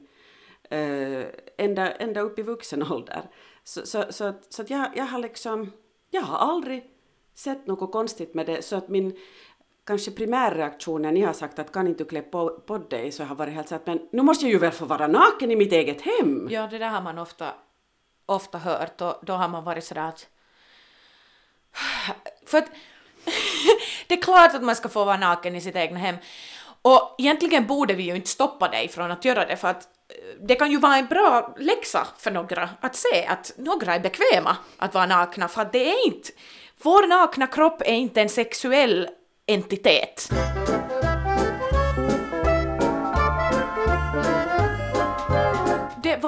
Äh, 0.70 1.24
ända, 1.58 1.92
ända 1.92 2.22
upp 2.22 2.40
i 2.40 2.42
vuxen 2.42 2.84
ålder. 2.92 3.22
Så, 3.64 3.86
så, 3.86 4.04
så, 4.10 4.24
att- 4.24 4.54
så 4.54 4.62
att 4.62 4.70
jag, 4.70 4.88
jag 4.96 5.06
har 5.06 5.20
liksom, 5.20 5.72
jag 6.12 6.22
har 6.22 6.38
aldrig 6.38 6.92
sett 7.36 7.68
något 7.68 7.92
konstigt 7.92 8.34
med 8.34 8.46
det. 8.46 8.62
Så 8.62 8.76
att 8.76 8.90
min 8.90 9.18
kanske 9.86 10.12
primärreaktion 10.12 11.02
när 11.02 11.12
ni 11.12 11.22
har 11.22 11.34
sagt 11.34 11.60
att 11.60 11.72
kan 11.72 11.88
inte 11.88 12.04
du 12.04 12.10
klä 12.10 12.22
på, 12.22 12.50
på 12.50 12.78
dig, 12.78 13.12
så 13.12 13.24
har 13.24 13.36
varit 13.36 13.54
helt 13.54 13.68
så 13.70 13.76
att 13.76 13.88
men 13.88 14.00
nu 14.12 14.22
måste 14.22 14.46
jag 14.46 14.52
ju 14.54 14.60
väl 14.60 14.72
få 14.72 14.86
vara 14.86 15.08
naken 15.08 15.52
i 15.52 15.56
mitt 15.56 15.72
eget 15.74 16.02
hem. 16.02 16.48
Ja, 16.52 16.68
det 16.72 16.78
där 16.78 16.90
har 16.90 17.02
man 17.02 17.18
ofta, 17.20 17.46
ofta 18.30 18.58
hört 18.58 19.02
och 19.02 19.20
då 19.22 19.34
har 19.34 19.48
man 19.48 19.64
varit 19.64 19.84
sådär 19.84 20.02
att... 20.02 20.28
För 22.46 22.58
att 22.58 22.66
det 24.08 24.14
är 24.14 24.22
klart 24.22 24.56
att 24.56 24.64
man 24.64 24.76
ska 24.76 24.90
få 24.90 25.06
vara 25.06 25.18
naken 25.18 25.56
i 25.56 25.62
sitt 25.62 25.76
egna 25.76 26.00
hem. 26.00 26.16
Och 26.82 27.16
egentligen 27.18 27.68
borde 27.68 27.94
vi 27.94 28.04
ju 28.04 28.16
inte 28.16 28.30
stoppa 28.30 28.68
dig 28.68 28.88
från 28.88 29.12
att 29.12 29.26
göra 29.26 29.46
det 29.46 29.58
för 29.58 29.68
att 29.68 29.84
eh, 29.84 30.46
det 30.48 30.56
kan 30.56 30.72
ju 30.72 30.78
vara 30.78 30.98
en 30.98 31.06
bra 31.06 31.56
läxa 31.58 32.08
för 32.18 32.32
några 32.32 32.70
att 32.82 32.96
se 32.96 33.26
att 33.26 33.52
några 33.58 33.96
är 33.96 34.00
bekväma 34.00 34.58
att 34.78 34.94
vara 34.94 35.06
nakna 35.06 35.48
för 35.48 35.62
att 35.62 35.72
det 35.72 35.92
är 35.92 36.08
inte... 36.08 36.30
Vår 36.82 37.08
nakna 37.08 37.48
kropp 37.48 37.82
är 37.82 37.94
inte 37.94 38.22
en 38.22 38.30
sexuell 38.30 39.10
entitet. 39.46 40.30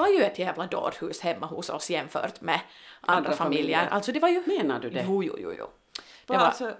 Var 0.01 0.07
ju 0.07 0.23
ett 0.23 0.39
jävla 0.39 0.67
dårhus 0.67 1.21
hemma 1.21 1.45
hos 1.45 1.69
oss 1.69 1.89
jämfört 1.89 2.41
med 2.41 2.59
andra, 3.01 3.17
Andra 3.17 3.31
familjer. 3.31 3.63
familjer. 3.63 3.87
Alltså 3.91 4.11
det 4.11 4.19
var 4.19 4.29
ju... 4.29 4.43
Menar 4.45 4.79
du 4.79 4.89
det? 4.89 5.03
Jo, 5.07 5.23
jo, 5.23 5.35
jo, 5.39 5.53
jo. 5.57 5.67
Det 6.27 6.33
Var 6.37 6.39
alltså 6.45 6.71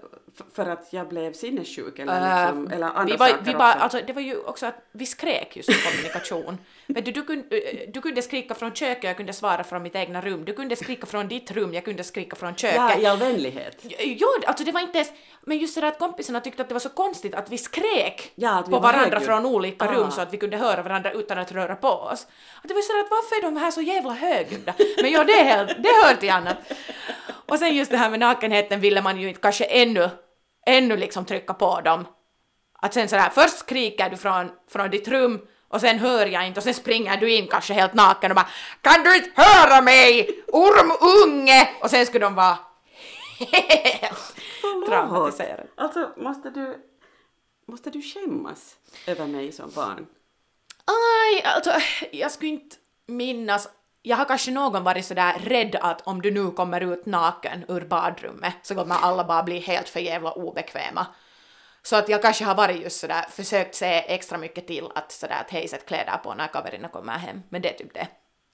för 0.54 0.66
att 0.68 0.88
jag 0.92 1.08
blev 1.08 1.32
sinnessjuk 1.32 1.98
eller, 1.98 2.12
Äh, 2.42 2.46
liksom, 2.46 2.70
eller 2.72 2.86
andra 2.86 3.04
vi 3.04 3.16
var, 3.16 3.28
saker 3.28 3.44
vi 3.44 3.52
bara, 3.54 3.70
också? 3.72 3.82
alltså, 3.82 4.00
det 4.06 4.12
var 4.12 4.22
ju 4.22 4.36
också 4.44 4.66
att 4.66 4.74
vi 4.92 5.06
skrek 5.06 5.56
just 5.56 5.68
i 5.70 5.74
kommunikation. 5.74 6.58
Vet 6.86 7.04
du, 7.04 7.12
du, 7.12 7.22
kunde, 7.24 7.56
eh, 7.56 7.90
du 7.94 8.00
kunde 8.00 8.22
skrika 8.22 8.54
från 8.54 8.72
köket, 8.74 9.04
jag 9.04 9.16
kunde 9.16 9.32
svara 9.32 9.64
från 9.64 9.82
mitt 9.82 9.96
egna 9.96 10.20
rum. 10.20 10.44
Du 10.44 10.52
kunde 10.54 10.76
skrika 10.76 11.06
från 11.06 11.28
ditt 11.28 11.50
rum, 11.50 11.74
jag 11.74 11.84
kunde 11.84 12.04
skrika 12.04 12.36
från 12.36 12.54
köket. 12.54 12.76
Ja, 12.76 12.98
i 12.98 13.06
all 13.06 13.18
vänlighet. 13.18 13.84
Jo, 13.98 14.28
alltså 14.46 14.64
det 14.64 14.72
var 14.72 14.80
inte 14.80 14.98
ens... 14.98 15.12
Men 15.44 15.58
just 15.58 15.80
det 15.80 15.88
att 15.88 15.98
kompisarna 15.98 16.40
tyckte 16.40 16.62
att 16.62 16.68
det 16.68 16.74
var 16.74 16.80
så 16.80 16.88
konstigt 16.88 17.34
att 17.34 17.50
vi 17.50 17.58
skrek 17.58 18.32
Ja, 18.34 18.50
att 18.58 18.68
vi 18.68 18.70
på 18.70 18.76
var 18.76 18.80
varandra 18.80 19.00
högljudda. 19.18 19.26
från 19.26 19.46
olika 19.46 19.84
Ah. 19.84 19.92
rum 19.92 20.10
så 20.10 20.20
att 20.20 20.32
vi 20.34 20.38
kunde 20.38 20.56
höra 20.56 20.82
varandra 20.82 21.12
utan 21.12 21.38
att 21.38 21.52
röra 21.52 21.76
på 21.76 21.88
oss. 21.88 22.26
Och 22.62 22.68
det 22.68 22.74
var 22.74 22.80
så 22.82 23.00
att 23.00 23.10
varför 23.10 23.36
är 23.36 23.42
de 23.42 23.56
här 23.60 23.70
så 23.70 23.80
jävla 23.80 24.12
högljudda? 24.12 24.74
Men 25.02 25.12
ja, 25.12 25.24
det, 25.24 25.34
det 25.82 25.88
hör 26.04 26.14
till 26.14 26.30
annat. 26.30 26.56
Och 27.48 27.58
sen 27.58 27.76
just 27.76 27.90
det 27.90 27.96
här 27.96 28.10
med 28.10 28.20
nakenheten 28.20 28.80
ville 28.80 29.02
man 29.02 29.20
ju 29.20 29.28
inte 29.28 29.40
kanske 29.40 29.64
ännu, 29.64 30.10
ännu 30.66 30.96
liksom 30.96 31.24
trycka 31.24 31.54
på 31.54 31.80
dem. 31.80 32.06
Att 32.78 32.94
sen 32.94 33.08
sådär, 33.08 33.30
först 33.34 33.58
skriker 33.58 34.10
du 34.10 34.16
från, 34.16 34.50
från 34.70 34.90
ditt 34.90 35.08
rum 35.08 35.40
och 35.68 35.80
sen 35.80 35.98
hör 35.98 36.26
jag 36.26 36.46
inte 36.46 36.60
och 36.60 36.64
sen 36.64 36.74
springer 36.74 37.16
du 37.16 37.32
in 37.32 37.46
kanske 37.46 37.74
helt 37.74 37.94
naken 37.94 38.30
och 38.30 38.34
bara 38.34 38.48
Kan 38.80 39.02
du 39.02 39.16
inte 39.16 39.30
höra 39.34 39.82
mig? 39.82 40.42
Ormunge! 40.48 41.68
Och 41.80 41.90
sen 41.90 42.06
skulle 42.06 42.24
de 42.26 42.34
vara 42.34 42.58
helt 43.38 44.34
traumatiserade. 44.86 45.66
Alltså, 45.74 46.10
måste 46.16 46.50
du, 46.50 46.76
måste 47.66 47.90
du 47.90 48.02
skämmas 48.02 48.76
över 49.06 49.26
mig 49.26 49.52
som 49.52 49.70
barn? 49.70 50.06
Aj, 50.84 51.42
alltså 51.42 51.72
jag 52.12 52.32
skulle 52.32 52.50
inte 52.50 52.76
minnas 53.06 53.68
jag 54.02 54.16
har 54.16 54.24
kanske 54.24 54.50
någon 54.50 54.84
varit 54.84 55.06
sådär 55.06 55.34
rädd 55.38 55.76
att 55.80 56.00
om 56.06 56.22
du 56.22 56.30
nu 56.30 56.50
kommer 56.50 56.80
ut 56.80 57.06
naken 57.06 57.64
ur 57.68 57.80
badrummet 57.80 58.54
så 58.62 58.74
kommer 58.74 58.94
alla 58.94 59.24
bara 59.24 59.42
bli 59.42 59.58
helt 59.58 59.88
för 59.88 60.00
jävla 60.00 60.32
obekväma. 60.32 61.06
Så 61.82 61.96
att 61.96 62.08
jag 62.08 62.22
kanske 62.22 62.44
har 62.44 62.54
varit 62.54 62.82
just 62.82 63.00
sådär, 63.00 63.24
försökt 63.30 63.74
se 63.74 63.86
extra 64.14 64.38
mycket 64.38 64.66
till 64.66 64.88
att 64.94 65.12
sådär 65.12 65.40
att 65.40 65.50
hej 65.50 65.68
sätt 65.68 65.86
kläder 65.86 66.16
på 66.16 66.34
när 66.34 66.46
kaverna 66.48 66.88
kommer 66.88 67.12
hem. 67.12 67.42
Men 67.48 67.62
det 67.62 67.68
är 67.74 67.78
typ 67.78 67.94
det. 67.94 68.08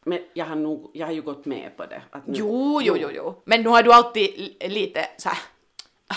Men 0.04 0.18
jag 0.34 0.46
har, 0.46 0.56
nog, 0.56 0.90
jag 0.94 1.06
har 1.06 1.12
ju 1.12 1.22
gått 1.22 1.46
med 1.46 1.76
på 1.76 1.86
det. 1.86 2.02
Att 2.10 2.26
nu, 2.26 2.34
Jo, 2.38 2.80
jo, 2.82 2.96
jo, 3.00 3.08
jo. 3.12 3.42
Men 3.44 3.62
nu 3.62 3.68
har 3.68 3.82
du 3.82 3.92
alltid 3.92 4.30
li- 4.38 4.68
lite 4.68 5.08
såhär, 5.18 5.38
ah, 6.08 6.14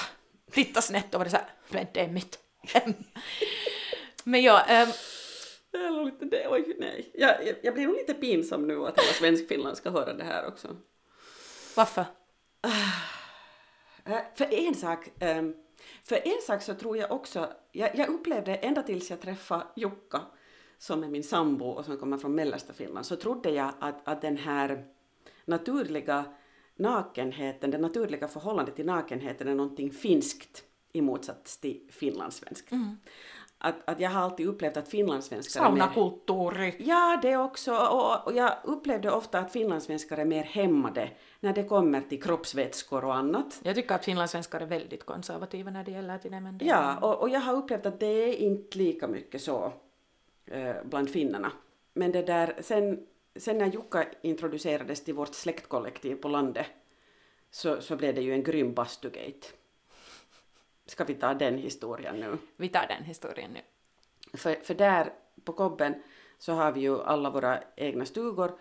titta 0.52 0.82
snett 0.82 1.14
och 1.14 1.20
varit 1.20 1.32
såhär, 1.32 1.46
men 1.70 1.88
det 1.94 2.00
är 2.02 2.08
mitt 2.08 2.38
hem. 2.74 2.94
Men 4.24 4.42
ja, 4.44 4.62
ehm, 4.62 4.90
Eller 5.74 6.06
lite 6.06 6.26
det, 6.26 6.48
oj 6.50 6.76
nej. 6.80 7.12
Jag, 7.14 7.48
jag, 7.48 7.56
jag 7.64 7.74
blir 7.74 7.88
nog 7.88 7.96
lite 7.96 8.14
pinsam 8.14 8.68
nu 8.68 8.86
att 8.86 9.00
hela 9.00 9.14
Svenskfinland 9.14 9.78
ska 9.78 9.90
höra 9.90 10.14
det 10.14 10.24
här 10.24 10.48
också. 10.48 10.78
varför? 11.76 12.06
Eh, 14.06 14.20
För 14.36 14.54
en 14.54 14.76
sak, 14.76 15.10
ehm, 15.20 15.56
för 16.04 16.16
en 16.16 16.42
sak 16.42 16.62
så 16.62 16.74
tror 16.74 16.98
jag 16.98 17.12
också, 17.12 17.54
jag, 17.72 17.96
jag 17.96 18.10
upplevde 18.10 18.56
ända 18.56 18.84
tills 18.84 19.10
jag 19.10 19.22
träffade 19.22 19.66
Jukka 19.76 20.22
som 20.78 21.04
är 21.04 21.08
min 21.08 21.24
sambo 21.24 21.66
och 21.66 21.86
som 21.86 21.98
kommer 21.98 22.18
från 22.18 22.36
mellersta 22.36 22.74
Finland, 22.74 23.06
så 23.06 23.16
trodde 23.16 23.50
jag 23.50 23.72
att, 23.80 24.08
att 24.08 24.22
den 24.22 24.38
här 24.38 24.86
naturliga 25.46 26.26
nakenheten, 26.76 27.72
det 27.72 27.78
naturliga 27.78 28.28
förhållandet 28.28 28.76
till 28.76 28.86
nakenheten 28.86 29.48
är 29.48 29.56
någonting 29.56 29.92
finskt 29.92 30.64
i 30.94 31.02
motsats 31.02 31.58
till 31.58 31.88
finlandssvenskt. 31.92 32.72
Att, 33.64 33.90
att 33.90 34.00
jag 34.00 34.10
har 34.10 34.22
alltid 34.22 34.48
upplevt 34.48 34.78
att 34.78 34.88
finlandssvenskar 34.88 35.66
är 35.66 35.72
mer... 35.72 35.80
Saunakulttuuri. 35.80 36.76
Ja, 36.80 37.20
det 37.22 37.38
också. 37.38 37.76
Och, 37.76 38.28
och 38.28 38.34
jag 38.34 38.54
upplevde 38.64 39.12
ofta 39.12 39.40
att 39.40 39.52
finlandssvenskar 39.52 40.18
är 40.18 40.26
mer 40.26 40.44
hämmade 40.44 41.10
när 41.40 41.54
det 41.54 41.64
kommer 41.64 42.02
till 42.02 42.24
kroppsvätskor 42.24 43.06
och 43.06 43.16
annat. 43.16 43.60
Jag 43.64 43.76
tycker 43.76 43.96
att 43.96 44.06
finlandssvenskar 44.06 44.60
är 44.60 44.66
väldigt 44.66 45.06
konservativa 45.06 45.72
när 45.72 45.84
det 45.84 45.92
gäller 45.92 46.40
men 46.42 46.58
det 46.58 46.66
Ja, 46.66 46.98
och, 46.98 47.22
och 47.22 47.30
jag 47.30 47.40
har 47.40 47.54
upplevt 47.54 47.86
att 47.86 48.00
det 48.00 48.06
är 48.06 48.36
inte 48.36 48.78
lika 48.78 49.08
mycket 49.08 49.42
så 49.42 49.74
eh, 50.46 50.76
bland 50.84 51.10
finnarna. 51.10 51.52
Men 51.94 52.12
det 52.12 52.22
där, 52.22 52.56
sen, 52.60 53.08
sen 53.36 53.58
när 53.58 53.66
Jukka 53.66 54.06
introducerades 54.22 55.04
till 55.04 55.14
vårt 55.14 55.34
släktkollektiv 55.34 56.16
på 56.16 56.28
landet 56.28 56.66
så, 57.52 57.82
så 57.82 57.96
blev 57.96 58.16
det 58.16 58.22
ju 58.22 58.34
en 58.34 58.44
grym 58.44 58.74
bastugate. 58.74 59.48
Ska 60.92 61.04
vi 61.04 61.14
ta 61.16 61.34
den 61.34 61.58
historien 61.58 62.16
nu? 62.16 62.38
Vi 62.58 62.70
tar 62.70 62.88
den 62.88 63.04
historien 63.04 63.52
nu. 63.54 63.62
För, 64.38 64.56
för 64.64 64.74
där 64.74 65.14
på 65.46 65.54
Kobben 65.54 66.04
så 66.40 66.54
har 66.54 66.72
vi 66.72 66.82
ju 66.82 67.02
alla 67.04 67.30
våra 67.30 67.60
egna 67.76 68.06
stugor 68.06 68.52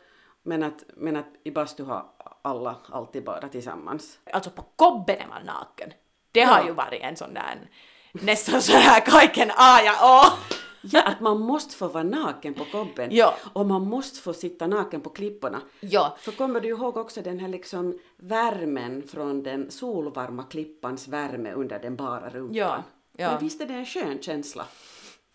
men 0.43 0.63
att, 0.63 0.85
men 0.97 1.17
att 1.17 1.27
i 1.45 1.51
bastu 1.51 1.85
har 1.85 2.07
alla 2.43 2.77
alltid 2.89 3.25
badat 3.25 3.53
tillsammans. 3.53 4.19
Alltså 4.33 4.51
på 4.51 4.63
kobben 4.77 5.17
är 5.19 5.27
man 5.27 5.43
naken. 5.47 5.93
Det 6.33 6.41
har 6.41 6.59
Ja. 6.61 6.67
ju 6.67 6.73
varit 6.73 7.03
en 7.03 7.17
sån 7.17 7.35
där 7.35 7.71
nästan 8.13 8.63
så 8.63 8.73
här 8.77 9.01
kaiken 9.01 9.51
A 9.51 9.81
ja 9.85 9.95
Å. 10.03 10.39
Ja, 10.83 11.03
att 11.03 11.21
man 11.21 11.41
måste 11.41 11.75
få 11.75 11.89
vara 11.89 12.05
naken 12.05 12.55
på 12.55 12.65
Kobben 12.65 13.09
Ja. 13.13 13.37
och 13.53 13.67
man 13.67 13.83
måste 13.89 14.21
få 14.21 14.33
sitta 14.33 14.67
naken 14.67 15.01
på 15.01 15.11
klipporna. 15.11 15.61
Ja. 15.81 16.17
För 16.21 16.33
kommer 16.33 16.61
du 16.61 16.69
ihåg 16.69 16.97
också 16.97 17.23
den 17.23 17.39
här 17.39 17.49
liksom 17.49 17.99
värmen 18.17 19.03
från 19.09 19.43
den 19.43 19.71
solvarma 19.71 20.43
klippans 20.43 21.09
värme 21.09 21.53
under 21.53 21.79
den 21.79 21.97
bara 21.97 22.31
rumpan? 22.31 22.55
Ja, 22.55 22.83
ja. 23.17 23.31
Men 23.31 23.41
visst 23.45 23.61
är 23.61 23.67
det 23.67 23.75
en 23.75 23.87
skön 23.87 24.23
känsla? 24.23 24.67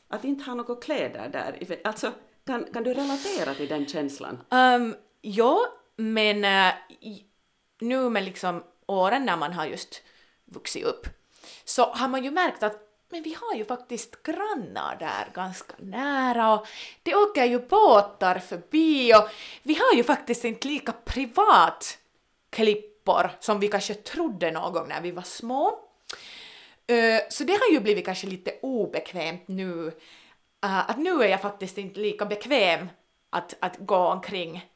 Att 0.07 0.23
inte 0.23 0.43
ha 0.43 0.53
några 0.53 0.75
kläder 0.75 1.29
där. 1.29 1.79
Alltså, 1.83 2.11
kan, 2.45 2.65
kan 2.73 2.83
du 2.83 2.93
relatera 2.93 3.53
till 3.53 3.67
den 3.67 3.85
känslan? 3.85 4.37
Um, 4.49 4.95
ja, 5.21 5.59
men 5.95 6.45
äh, 6.45 6.73
nu 7.81 8.09
med 8.09 8.23
liksom 8.23 8.63
åren 8.85 9.25
när 9.25 9.37
man 9.37 9.53
har 9.53 9.65
just 9.65 10.01
vuxit 10.45 10.83
upp 10.85 11.07
så 11.65 11.85
har 11.85 12.07
man 12.07 12.23
ju 12.23 12.31
märkt 12.31 12.63
att 12.63 12.84
men 13.15 13.23
vi 13.23 13.33
har 13.41 13.55
ju 13.55 13.65
faktiskt 13.65 14.23
grannar 14.23 14.95
där 14.99 15.27
ganska 15.33 15.73
nära 15.77 16.53
och 16.53 16.67
det 17.03 17.15
åker 17.15 17.45
ju 17.45 17.59
båtar 17.59 18.39
förbi 18.39 19.13
och 19.13 19.29
vi 19.63 19.73
har 19.73 19.97
ju 19.97 20.03
faktiskt 20.03 20.45
inte 20.45 20.67
lika 20.67 20.91
privat 20.91 21.97
klippor 22.49 23.31
som 23.39 23.59
vi 23.59 23.67
kanske 23.67 23.93
trodde 23.93 24.51
någon 24.51 24.73
gång 24.73 24.87
när 24.87 25.01
vi 25.01 25.11
var 25.11 25.23
små. 25.23 25.79
Så 27.29 27.43
det 27.43 27.53
har 27.53 27.71
ju 27.71 27.79
blivit 27.79 28.05
kanske 28.05 28.27
lite 28.27 28.51
obekvämt 28.61 29.47
nu. 29.47 29.91
att 30.59 30.97
nu 30.97 31.23
är 31.23 31.27
jag 31.27 31.41
faktiskt 31.41 31.77
inte 31.77 31.99
lika 31.99 32.25
bekväm 32.25 32.89
att, 33.29 33.55
att 33.59 33.77
gå 33.79 33.97
omkring 33.97 34.69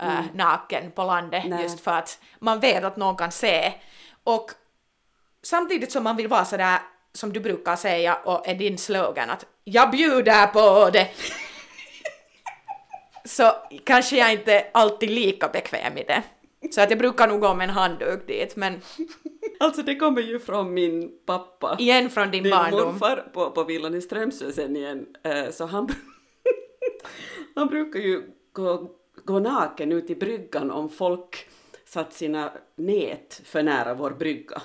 eh, 0.00 0.24
naken 0.34 0.90
på 0.90 1.04
landet 1.04 1.44
Nej. 1.46 1.62
just 1.62 1.80
för 1.80 1.92
att 1.92 2.20
man 2.38 2.60
vet 2.60 2.84
att 2.84 2.96
någon 2.96 3.16
kan 3.16 3.32
se. 3.32 3.72
Och 4.24 4.50
samtidigt 5.42 5.92
som 5.92 6.04
man 6.04 6.16
vill 6.16 6.28
vara 6.28 6.44
sådär 6.44 6.78
som 7.14 7.32
du 7.32 7.40
brukar 7.40 7.76
säga 7.76 8.14
och 8.14 8.48
är 8.48 8.54
din 8.54 8.78
slogan 8.78 9.30
att 9.30 9.46
jag 9.64 9.90
bjuder 9.90 10.46
på 10.46 10.90
det. 10.90 11.08
så 13.24 13.52
kanske 13.84 14.16
jag 14.16 14.32
inte 14.32 14.66
alltid 14.74 15.10
lika 15.10 15.48
bekväm 15.48 15.98
i 15.98 16.04
det. 16.04 16.22
Så 16.70 16.80
att 16.80 16.90
jag 16.90 16.98
brukar 16.98 17.28
nog 17.28 17.40
gå 17.40 17.54
med 17.54 17.68
en 17.68 17.74
handduk 17.74 18.26
dit 18.26 18.56
men 18.56 18.80
Alltså 19.60 19.82
det 19.82 19.96
kommer 19.96 20.22
ju 20.22 20.38
från 20.38 20.74
min 20.74 21.12
pappa. 21.26 21.76
igen 21.78 22.10
från 22.10 22.30
din 22.30 22.42
Min 22.42 22.50
barndom. 22.50 22.92
morfar 22.92 23.30
på, 23.34 23.50
på 23.50 23.64
villan 23.64 23.94
i 23.94 24.00
Strömsö 24.00 24.52
sen 24.52 24.76
igen, 24.76 25.06
eh, 25.22 25.50
så 25.50 25.66
han, 25.66 25.88
han 27.54 27.66
brukar 27.66 28.00
ju 28.00 28.22
gå, 28.52 28.90
gå 29.24 29.38
naken 29.38 29.92
ut 29.92 30.10
i 30.10 30.14
bryggan 30.14 30.70
om 30.70 30.88
folk 30.90 31.48
satt 31.86 32.12
sina 32.12 32.52
nät 32.76 33.40
för 33.44 33.62
nära 33.62 33.94
vår 33.94 34.10
brygga. 34.10 34.62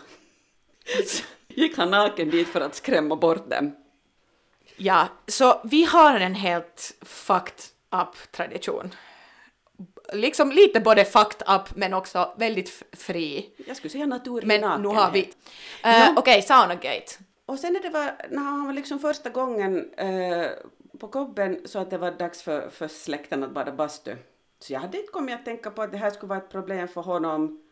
Gick 1.48 1.78
han 1.78 1.92
naken 1.92 2.30
dit 2.30 2.48
för 2.48 2.62
att 2.62 2.76
skrämma 2.76 3.16
bort 3.16 3.50
dem. 3.50 3.76
Ja, 4.78 5.08
så 5.28 5.62
vi 5.64 5.84
har 5.84 6.20
en 6.20 6.36
helt 6.36 6.96
fucked 7.02 7.64
up 8.02 8.32
tradition. 8.32 8.92
Liksom 10.14 10.52
lite 10.52 10.80
både 10.80 11.06
fucked 11.06 11.56
up 11.56 11.76
men 11.76 11.94
också 11.94 12.34
väldigt 12.38 12.84
fri. 12.92 13.50
Jag 13.68 13.78
skulle 13.78 13.92
säga 13.92 14.06
naturlig 14.06 14.48
Men 14.48 14.62
nakenhet. 14.62 14.82
nu 14.94 15.00
har 15.00 15.12
vi... 15.12 15.22
Uh, 15.22 15.30
Ja. 15.84 16.14
Okej, 16.18 16.42
Saunagate. 16.42 17.12
och 17.46 17.60
sen 17.60 17.74
när 17.74 17.80
det 17.82 17.90
var, 17.90 18.12
när 18.30 18.42
han 18.44 18.66
var 18.66 18.74
liksom 18.74 19.00
första 19.00 19.30
gången 19.30 19.94
eh, 19.94 20.46
på 21.00 21.08
kobben 21.08 21.62
så 21.66 21.80
att 21.80 21.90
det 21.90 21.98
var 21.98 22.12
dags 22.12 22.42
för, 22.42 22.70
för 22.70 22.88
släkten 22.88 23.44
att 23.44 23.52
bada 23.52 23.72
bastu. 23.72 24.16
Så 24.60 24.74
jag 24.74 24.80
hade 24.80 24.98
inte 25.00 25.12
kommit 25.12 25.36
att 25.36 25.46
tänka 25.46 25.72
på 25.72 25.82
att 25.82 25.92
det 25.92 25.98
här 25.98 26.10
skulle 26.12 26.30
vara 26.30 26.40
ett 26.40 26.52
problem 26.52 26.88
för 26.88 27.02
honom. 27.02 27.64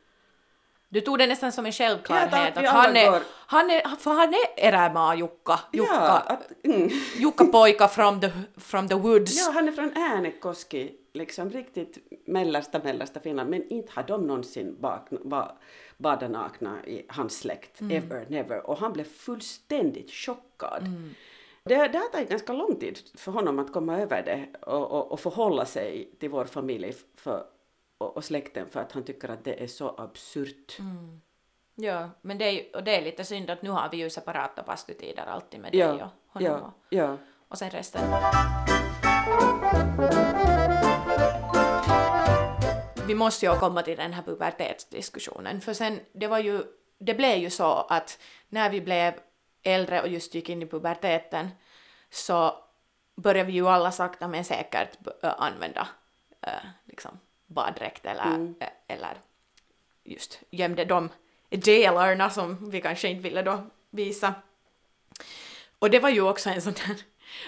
Du 0.89 1.01
tog 1.01 1.17
det 1.17 1.27
nästan 1.27 1.51
som 1.51 1.65
en 1.65 1.71
Ja, 1.71 1.85
självklarhet 1.87 2.57
att 2.57 2.63
vi 2.63 2.67
att 2.67 2.73
han 2.73 2.97
är, 2.97 3.21
han 3.47 3.69
är, 3.69 3.95
för 3.95 4.11
han 4.11 4.33
är 4.33 4.65
erämaa 4.67 5.15
Jukka, 5.15 5.59
Jukka, 5.73 5.93
Ja, 5.93 6.19
att, 6.19 6.65
mm. 6.65 6.89
Jukka 7.17 7.45
pojka 7.45 7.87
from 7.87 8.21
the, 8.21 8.31
from 8.57 8.87
the 8.87 8.95
woods. 8.95 9.47
ja, 9.47 9.51
han 9.53 9.67
är 9.67 9.71
från 9.71 9.97
Äänekoski, 9.97 10.91
liksom 11.13 11.49
riktigt 11.49 11.97
mellersta, 12.27 12.79
mellersta 12.83 13.19
Finland, 13.19 13.49
men 13.49 13.69
inte 13.69 13.91
har 13.95 14.03
de 14.03 14.27
någonsin 14.27 14.77
ba, 14.79 14.99
badat 15.97 16.31
nakna 16.31 16.85
i 16.85 17.05
hans 17.09 17.39
släkt, 17.39 17.81
ever, 17.81 18.25
never. 18.29 18.69
Och 18.69 18.77
han 18.77 18.93
blev 18.93 19.03
fullständigt 19.03 20.11
chockad. 20.11 20.83
Det, 21.63 21.87
det 21.87 21.97
har 21.97 22.07
tagit 22.07 22.29
ganska 22.29 22.53
lång 22.53 22.75
tid 22.79 22.99
för 23.15 23.31
honom 23.31 23.59
att 23.59 23.73
komma 23.73 24.01
över 24.01 24.23
det 24.23 24.47
och, 24.61 24.91
och, 24.91 25.11
och 25.11 25.19
förhålla 25.19 25.65
sig 25.65 26.11
till 26.19 26.29
vår 26.29 26.45
familj 26.45 26.93
för, 27.15 27.43
och, 27.97 28.17
och 28.17 28.23
släkten 28.23 28.69
för 28.69 28.79
att 28.79 28.91
han 28.91 29.03
tycker 29.03 29.29
att 29.29 29.43
det 29.43 29.63
är 29.63 29.67
så 29.67 29.95
absurt. 29.97 30.77
Ja, 31.75 32.09
men 32.21 32.37
det 32.37 32.45
är, 32.45 32.75
och 32.75 32.83
det 32.83 32.95
är 32.95 33.01
lite 33.01 33.23
synd 33.23 33.49
att 33.49 33.61
nu 33.61 33.69
har 33.69 33.89
vi 33.89 33.97
ju 33.97 34.09
separata 34.09 34.63
bastutider 34.63 35.25
alltid 35.25 35.59
med 35.59 35.71
dig 35.71 35.79
Ja, 35.79 35.93
och 35.93 35.99
honom 36.33 36.51
ja, 36.51 36.57
och, 36.57 36.73
ja. 36.89 37.17
och 37.47 37.57
sen 37.57 37.69
resten. 37.69 38.01
Vi 43.07 43.15
måste 43.15 43.45
ju 43.45 43.55
komma 43.55 43.81
till 43.81 43.97
den 43.97 44.13
här 44.13 44.23
pubertetsdiskussionen, 44.23 45.61
för 45.61 45.73
sen, 45.73 45.99
det 46.11 46.27
var 46.27 46.39
ju, 46.39 46.63
det 46.99 47.13
blev 47.13 47.37
ju 47.37 47.49
så 47.49 47.73
att 47.89 48.19
när 48.49 48.69
vi 48.69 48.81
blev 48.81 49.13
äldre 49.63 50.01
och 50.01 50.07
just 50.07 50.35
gick 50.35 50.49
in 50.49 50.61
i 50.61 50.65
puberteten 50.65 51.49
så 52.09 52.63
började 53.15 53.47
vi 53.47 53.53
ju 53.53 53.67
alla 53.67 53.91
sakta 53.91 54.27
men 54.27 54.45
säkert 54.45 54.97
ö, 55.21 55.29
använda 55.29 55.87
äh, 56.41 56.69
liksom 56.85 57.19
baddräkt 57.47 58.05
eller, 58.05 58.53
äh, 58.59 58.67
eller 58.87 59.17
just 60.03 60.39
gömde 60.49 60.85
de 60.85 61.09
delarna 61.49 62.29
som 62.29 62.69
vi 62.69 62.81
kanske 62.81 63.07
inte 63.07 63.23
ville 63.23 63.41
då 63.41 63.63
visa. 63.89 64.33
Och 65.79 65.89
det 65.89 65.99
var 65.99 66.09
ju 66.09 66.21
också 66.21 66.49
en 66.49 66.61
sån 66.61 66.73
där, 66.73 66.95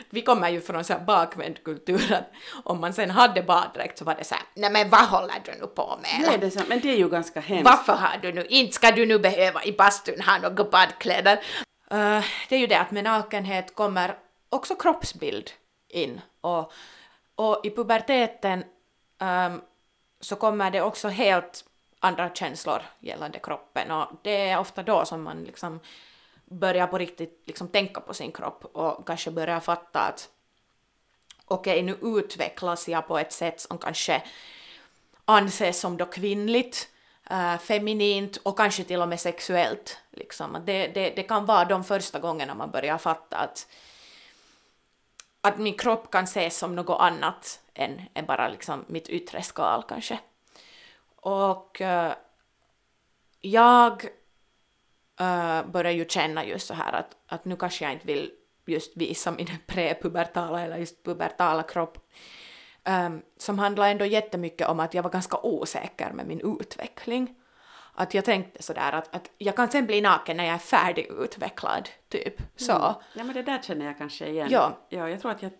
vi 0.09 0.21
kommer 0.21 0.49
ju 0.49 0.61
från 0.61 0.83
så 0.83 0.93
här 0.93 0.99
bakvänd 0.99 1.63
kultur 1.63 2.13
att 2.13 2.31
om 2.63 2.79
man 2.79 2.93
sen 2.93 3.09
hade 3.09 3.43
baddräkt 3.43 3.97
så 3.97 4.05
var 4.05 4.15
det 4.15 4.23
så 4.23 4.35
här, 4.35 4.43
nej 4.53 4.71
men 4.71 4.89
vad 4.89 5.07
håller 5.07 5.41
du 5.45 5.51
nu 5.51 5.67
på 5.67 5.99
med? 6.01 6.27
Nej, 6.27 6.37
det 6.39 6.45
är 6.45 6.49
så, 6.49 6.59
men 6.67 6.79
det 6.79 6.91
är 6.91 6.97
ju 6.97 7.09
ganska 7.09 7.39
hemskt. 7.39 7.65
Varför 7.65 7.93
har 7.93 8.17
du 8.21 8.31
nu, 8.31 8.45
inte 8.45 8.73
ska 8.73 8.91
du 8.91 9.05
nu 9.05 9.19
behöva 9.19 9.63
i 9.63 9.71
bastun 9.71 10.21
ha 10.21 10.37
några 10.37 10.63
badkläder. 10.63 11.33
Eh, 11.91 12.23
det 12.49 12.55
är 12.55 12.59
ju 12.59 12.67
det 12.67 12.79
att 12.79 12.91
med 12.91 13.03
nakenhet 13.03 13.75
kommer 13.75 14.17
också 14.49 14.75
kroppsbild 14.75 15.51
in 15.89 16.21
och, 16.41 16.71
och 17.35 17.61
i 17.63 17.69
puberteten 17.69 18.63
ehm, 19.19 19.61
så 20.19 20.35
kommer 20.35 20.71
det 20.71 20.81
också 20.81 21.07
helt 21.07 21.65
andra 21.99 22.29
känslor 22.33 22.81
gällande 22.99 23.39
kroppen 23.39 23.91
och 23.91 24.07
det 24.21 24.49
är 24.49 24.59
ofta 24.59 24.83
då 24.83 25.05
som 25.05 25.23
man 25.23 25.43
liksom 25.43 25.79
börjar 26.45 26.87
på 26.87 26.97
riktigt 26.97 27.43
liksom 27.45 27.67
tänka 27.67 28.01
på 28.01 28.13
sin 28.13 28.31
kropp 28.31 28.65
och 28.65 29.07
kanske 29.07 29.31
börjar 29.31 29.59
fatta 29.59 29.99
att 29.99 30.29
okej, 31.45 31.83
nu 31.83 31.97
utvecklas 32.01 32.87
jag 32.87 33.07
på 33.07 33.17
ett 33.19 33.33
sätt 33.33 33.61
som 33.61 33.77
kanske 33.77 34.23
anses 35.25 35.79
som 35.79 35.97
då 35.97 36.05
kvinnligt, 36.05 36.89
äh, 37.29 37.57
feminint 37.57 38.37
och 38.37 38.57
kanske 38.57 38.83
till 38.83 39.01
och 39.01 39.07
med 39.07 39.19
sexuellt. 39.19 39.97
Liksom. 40.11 40.57
Det, 40.65 40.87
det, 40.87 41.09
det 41.09 41.23
kan 41.23 41.45
vara 41.45 41.65
de 41.65 41.83
första 41.83 42.19
gångerna 42.19 42.55
man 42.55 42.71
börjar 42.71 42.97
fatta 42.97 43.37
att, 43.37 43.67
att 45.41 45.57
min 45.57 45.77
kropp 45.77 46.11
kan 46.11 46.23
ses 46.23 46.57
som 46.57 46.75
något 46.75 47.01
annat 47.01 47.59
än, 47.79 48.01
än 48.13 48.25
bara 48.25 48.47
liksom 48.47 48.85
mitt 48.87 49.09
yttre 49.09 49.41
skal 49.41 49.83
kanske. 49.83 50.19
Och 51.15 51.81
äh, 51.81 52.13
jag 53.41 54.05
äh, 55.19 55.65
börjar 55.65 55.91
ju 55.91 56.05
känna 56.05 56.45
just 56.45 56.67
så 56.67 56.73
här 56.73 56.93
att, 56.93 57.15
att 57.27 57.45
nu 57.45 57.55
kanske 57.55 57.85
jag 57.85 57.93
inte 57.93 58.07
vill 58.07 58.31
just 58.65 58.97
visa 58.97 59.31
min 59.31 59.47
prepubertala 59.67 60.61
eller 60.61 60.77
just 60.77 61.03
pubertala 61.03 61.63
kropp 61.63 61.97
Ehm, 62.83 63.21
som 63.37 63.59
handlar 63.59 63.89
ändå 63.89 64.05
jättemycket 64.05 64.67
om 64.67 64.79
att 64.79 64.93
jag 64.93 65.03
var 65.03 65.09
ganska 65.09 65.37
osäker 65.43 66.11
med 66.11 66.27
min 66.27 66.59
utveckling. 66.59 67.35
Att 67.93 68.13
jag 68.13 68.25
tänkte 68.25 68.63
sådär 68.63 68.91
att, 68.91 69.15
att 69.15 69.31
jag 69.37 69.55
kan 69.55 69.71
sen 69.71 69.85
bli 69.85 70.01
naken 70.01 70.37
när 70.37 70.43
jag 70.45 70.53
är 70.53 70.57
färdigutvecklad, 70.57 71.89
typ. 72.09 72.41
Så. 72.55 72.71
Ja, 73.13 73.23
men 73.23 73.33
det 73.33 73.41
där 73.41 73.61
känner 73.61 73.85
jag 73.85 73.97
kanske 73.97 74.27
igen. 74.27 74.47
Ja. 74.51 74.77
ja. 74.89 75.09
Jag 75.09 75.21
tror 75.21 75.31
att 75.31 75.43
jag... 75.43 75.51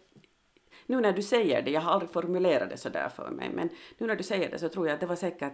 Nu 0.90 1.02
när 1.02 1.14
du 1.14 1.22
säger 1.22 1.62
det, 1.62 1.72
jag 1.72 1.82
har 1.82 1.92
aldrig 1.92 2.12
formulerat 2.12 2.70
det 2.70 2.78
så 2.78 2.90
där 2.90 3.10
för 3.10 3.30
mig, 3.30 3.50
men 3.50 3.70
nu 3.98 4.08
när 4.08 4.16
du 4.16 4.24
säger 4.24 4.52
det 4.52 4.60
så 4.60 4.70
tror 4.70 4.88
jag 4.88 4.94
att 4.94 5.00
det 5.00 5.06
var 5.06 5.16
säkert, 5.16 5.54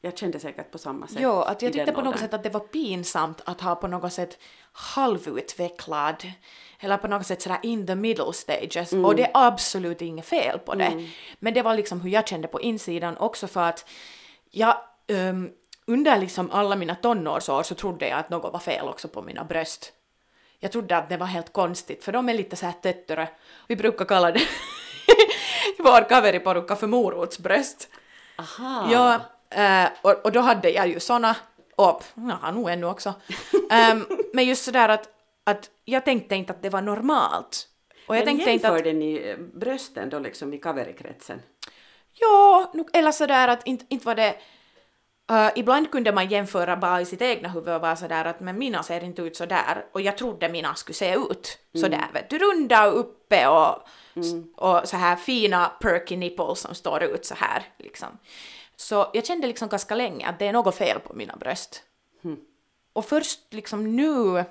jag 0.00 0.18
kände 0.18 0.40
säkert 0.40 0.70
på 0.70 0.78
samma 0.78 1.06
sätt. 1.06 1.18
Jo, 1.20 1.30
att 1.30 1.62
jag 1.62 1.72
tyckte 1.72 1.92
på 1.92 1.98
något 1.98 2.06
åldern. 2.06 2.20
sätt 2.20 2.34
att 2.34 2.42
det 2.42 2.50
var 2.50 2.60
pinsamt 2.60 3.40
att 3.44 3.60
ha 3.60 3.74
på 3.74 3.86
något 3.86 4.12
sätt 4.12 4.38
halvutvecklad 4.72 6.24
eller 6.80 6.96
på 6.96 7.08
något 7.08 7.26
sätt 7.26 7.42
sådär 7.42 7.58
in 7.62 7.86
the 7.86 7.94
middle 7.94 8.32
stages 8.32 8.92
och 8.92 9.16
det 9.16 9.22
är 9.22 9.30
absolut 9.34 10.02
inget 10.02 10.26
fel 10.26 10.58
på 10.58 10.74
det. 10.74 11.08
Men 11.38 11.54
det 11.54 11.62
var 11.62 11.74
liksom 11.74 12.00
hur 12.00 12.10
jag 12.10 12.28
kände 12.28 12.48
på 12.48 12.60
insidan 12.60 13.16
också 13.16 13.46
för 13.46 13.62
att 13.62 13.88
jag 14.50 14.76
ehm, 15.06 15.50
under 15.86 16.18
liksom 16.18 16.50
alla 16.50 16.76
mina 16.76 16.94
tonårsår 16.94 17.62
så 17.62 17.74
trodde 17.74 18.08
jag 18.08 18.18
att 18.18 18.30
något 18.30 18.52
var 18.52 18.60
fel 18.60 18.88
också 18.88 19.08
på 19.08 19.22
mina 19.22 19.44
bröst. 19.44 19.92
Jag 20.64 20.72
trodde 20.72 20.96
att 20.96 21.08
det 21.08 21.16
var 21.16 21.26
helt 21.26 21.52
konstigt 21.52 22.04
för 22.04 22.12
de 22.12 22.28
är 22.28 22.34
lite 22.34 22.56
så 22.56 22.66
här 22.66 22.72
tötterö. 22.72 23.26
Vi 23.68 23.76
brukar 23.76 24.04
kalla 24.04 24.32
det 24.32 24.40
i 24.40 24.46
vår 25.78 26.08
kaveriporukka 26.08 26.76
för 26.76 26.86
morotsbröst. 26.86 27.88
Aha. 28.38 28.88
Ja, 28.92 29.20
eh, 29.62 29.88
och, 30.02 30.24
och 30.24 30.32
då 30.32 30.40
hade 30.40 30.70
jag 30.70 30.88
ju 30.88 31.00
såna, 31.00 31.36
och 31.76 32.04
jag 32.14 32.22
har 32.22 32.52
nog 32.52 32.70
ännu 32.70 32.86
också. 32.86 33.14
Ehm, 33.70 34.06
men 34.32 34.44
just 34.44 34.64
sådär 34.64 34.88
att, 34.88 35.08
att 35.44 35.70
jag 35.84 36.04
tänkte 36.04 36.34
inte 36.34 36.52
att 36.52 36.62
det 36.62 36.70
var 36.70 36.82
normalt. 36.82 37.68
Och 38.06 38.16
jag 38.16 38.24
men 38.24 38.26
tänkte 38.26 38.50
inte 38.50 38.68
att, 38.68 38.74
jämförde 38.74 38.92
ni 38.92 39.14
eh, 39.14 39.36
brösten 39.38 40.10
då 40.10 40.18
liksom 40.18 40.54
i 40.54 40.58
kaverikretsen? 40.58 41.42
ja, 42.20 42.72
eller 42.92 43.12
sådär 43.12 43.48
att 43.48 43.66
inte, 43.66 43.84
inte 43.88 44.06
var 44.06 44.14
det, 44.14 44.36
ibland 45.54 45.90
kunde 45.90 46.12
man 46.12 46.28
jämföra 46.28 46.76
bara 46.76 47.00
i 47.00 47.04
sitt 47.04 47.22
egna 47.22 47.48
huvud 47.48 47.74
och 47.74 47.80
vara 47.80 47.96
sådär 47.96 48.24
att 48.24 48.40
men 48.40 48.58
mina 48.58 48.82
ser 48.82 49.04
inte 49.04 49.22
ut 49.22 49.36
sådär 49.36 49.84
och 49.92 50.00
jag 50.00 50.18
trodde 50.18 50.48
mina 50.48 50.74
skulle 50.74 50.94
se 50.94 51.14
ut 51.14 51.58
sådär 51.80 52.04
vet 52.12 52.30
du, 52.30 52.38
runda 52.38 52.86
och 52.86 52.98
uppe 53.00 53.46
och, 53.48 53.88
och 54.56 54.88
så 54.88 54.96
här 54.96 55.16
fina 55.16 55.68
perky 55.80 56.16
nipples 56.16 56.60
som 56.60 56.74
står 56.74 57.02
ut 57.02 57.24
så 57.26 57.34
här 57.34 57.62
liksom. 57.78 58.18
Så 58.76 59.10
jag 59.12 59.26
kände 59.26 59.46
liksom 59.46 59.68
ganska 59.68 59.94
länge 59.94 60.28
att 60.28 60.38
det 60.38 60.46
är 60.46 60.52
något 60.52 60.74
fel 60.74 61.00
på 61.00 61.14
mina 61.14 61.36
bröst. 61.36 61.82
Och 62.92 63.04
först 63.04 63.40
liksom 63.50 63.96
nu 63.96 64.44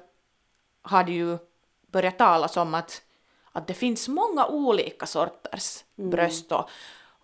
har 0.81 1.03
det 1.03 1.11
ju 1.11 1.37
börjat 1.91 2.17
talas 2.17 2.57
om 2.57 2.73
att, 2.73 3.01
att 3.51 3.67
det 3.67 3.73
finns 3.73 4.07
många 4.07 4.45
olika 4.45 5.05
sorters 5.05 5.83
bröst 5.95 6.51
och 6.51 6.69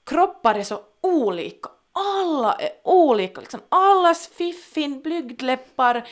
kroppar 0.03 0.55
är 0.55 0.63
så 0.63 0.79
olika. 1.01 1.69
Alla 1.91 2.53
är 2.53 2.69
olika, 2.83 3.41
liksom 3.41 3.59
allas 3.69 4.27
fiffin, 4.27 5.01
blygdläppar, 5.01 6.07